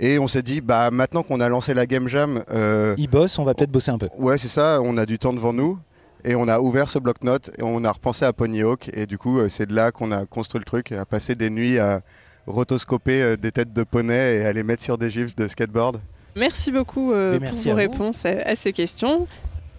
et 0.00 0.18
on 0.18 0.28
s'est 0.28 0.42
dit 0.42 0.60
bah 0.60 0.90
maintenant 0.90 1.22
qu'on 1.22 1.40
a 1.40 1.48
lancé 1.48 1.74
la 1.74 1.86
game 1.86 2.08
jam 2.08 2.42
euh, 2.52 2.94
il 2.98 3.08
bosse 3.08 3.38
on 3.38 3.44
va 3.44 3.54
peut-être 3.54 3.70
bosser 3.70 3.90
un 3.90 3.98
peu 3.98 4.08
ouais 4.18 4.38
c'est 4.38 4.48
ça 4.48 4.80
on 4.82 4.96
a 4.98 5.06
du 5.06 5.18
temps 5.18 5.32
devant 5.32 5.52
nous 5.52 5.78
et 6.24 6.34
on 6.34 6.48
a 6.48 6.60
ouvert 6.60 6.88
ce 6.88 6.98
bloc-notes 6.98 7.50
et 7.58 7.62
on 7.62 7.84
a 7.84 7.90
repensé 7.90 8.24
à 8.24 8.32
Pony 8.32 8.62
Hawk 8.62 8.90
et 8.94 9.06
du 9.06 9.18
coup 9.18 9.40
c'est 9.48 9.66
de 9.66 9.74
là 9.74 9.90
qu'on 9.92 10.12
a 10.12 10.24
construit 10.26 10.58
le 10.58 10.64
truc 10.64 10.92
à 10.92 11.04
passer 11.04 11.34
des 11.34 11.50
nuits 11.50 11.78
à 11.78 12.00
rotoscoper 12.46 13.22
euh, 13.22 13.36
des 13.36 13.52
têtes 13.52 13.72
de 13.72 13.82
poney 13.84 14.36
et 14.36 14.44
à 14.44 14.52
les 14.52 14.62
mettre 14.62 14.82
sur 14.82 14.98
des 14.98 15.10
gifs 15.10 15.36
de 15.36 15.48
skateboard. 15.48 16.00
Merci 16.34 16.72
beaucoup 16.72 17.12
euh, 17.12 17.38
pour 17.38 17.58
vos 17.58 17.74
réponses 17.74 18.24
à, 18.24 18.56
ces 18.56 18.72
questions. 18.72 19.26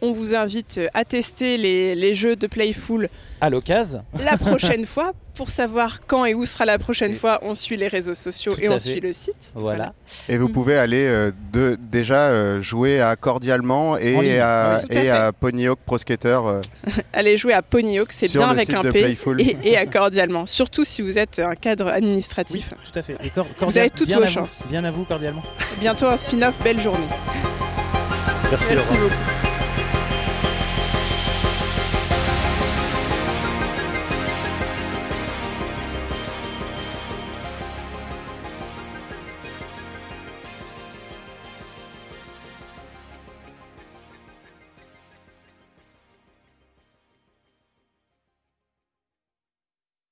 On 0.02 0.12
vous 0.12 0.36
invite 0.36 0.82
à 0.94 1.06
tester 1.06 1.58
les, 1.58 2.16
jeux 2.16 2.36
de 2.36 2.48
Playful 2.48 3.10
à 3.42 3.50
l'occasion 3.50 4.04
la 4.24 4.38
prochaine 4.38 4.86
fois. 4.86 5.14
Pour 5.36 5.50
savoir 5.50 6.06
quand 6.06 6.26
et 6.26 6.36
où 6.36 6.46
sera 6.46 6.66
la 6.66 6.78
prochaine 6.78 7.18
fois, 7.18 7.40
on 7.42 7.56
suit 7.56 7.76
les 7.76 7.88
réseaux 7.88 8.14
sociaux 8.14 8.54
et 8.62 8.70
on 8.70 8.78
suit 8.78 9.00
le 9.00 9.14
site. 9.14 9.52
Voilà. 9.56 9.94
Et 10.30 10.38
vous 10.38 10.48
pouvez 10.50 10.78
aller 10.78 11.08
euh, 11.08 11.32
de, 11.52 11.76
déjà 11.80 12.28
euh, 12.28 12.62
jouer 12.62 13.02
à 13.02 13.16
Cordialement 13.16 13.98
et, 13.98 14.40
à, 14.40 14.82
et 14.92 15.10
à 15.10 15.32
Ponyhawk 15.32 15.80
Pro 15.86 15.98
Skater. 15.98 16.40
Euh, 16.46 16.62
Allez 17.14 17.38
jouer 17.38 17.54
à 17.54 17.64
Ponyhawk, 17.64 18.12
c'est 18.12 18.32
bien 18.32 18.48
avec 18.48 18.72
un 18.74 18.84
P 18.84 19.18
et, 19.40 19.58
et, 19.64 19.78
à 19.78 19.88
Cordialement. 19.88 20.46
Surtout 20.46 20.84
si 20.84 21.02
vous 21.02 21.18
êtes 21.18 21.40
un 21.40 21.56
cadre 21.56 21.88
administratif. 21.88 22.74
tout 22.92 23.00
à 23.00 23.02
fait. 23.02 23.14
Et 23.24 23.32
vous 23.60 23.78
avez 23.78 23.90
toutes 23.90 24.14
vos 24.14 24.28
chances. 24.28 24.64
bien 24.70 24.84
à 24.84 24.92
vous, 24.92 25.04
Cordialement. 25.04 25.44
Bientôt 25.80 26.06
un 26.06 26.16
spin-off. 26.16 26.56
Belle 26.64 26.80
journée. 26.80 27.08
Merci, 28.52 28.76
Merci 28.76 28.94
beaucoup. 28.94 29.53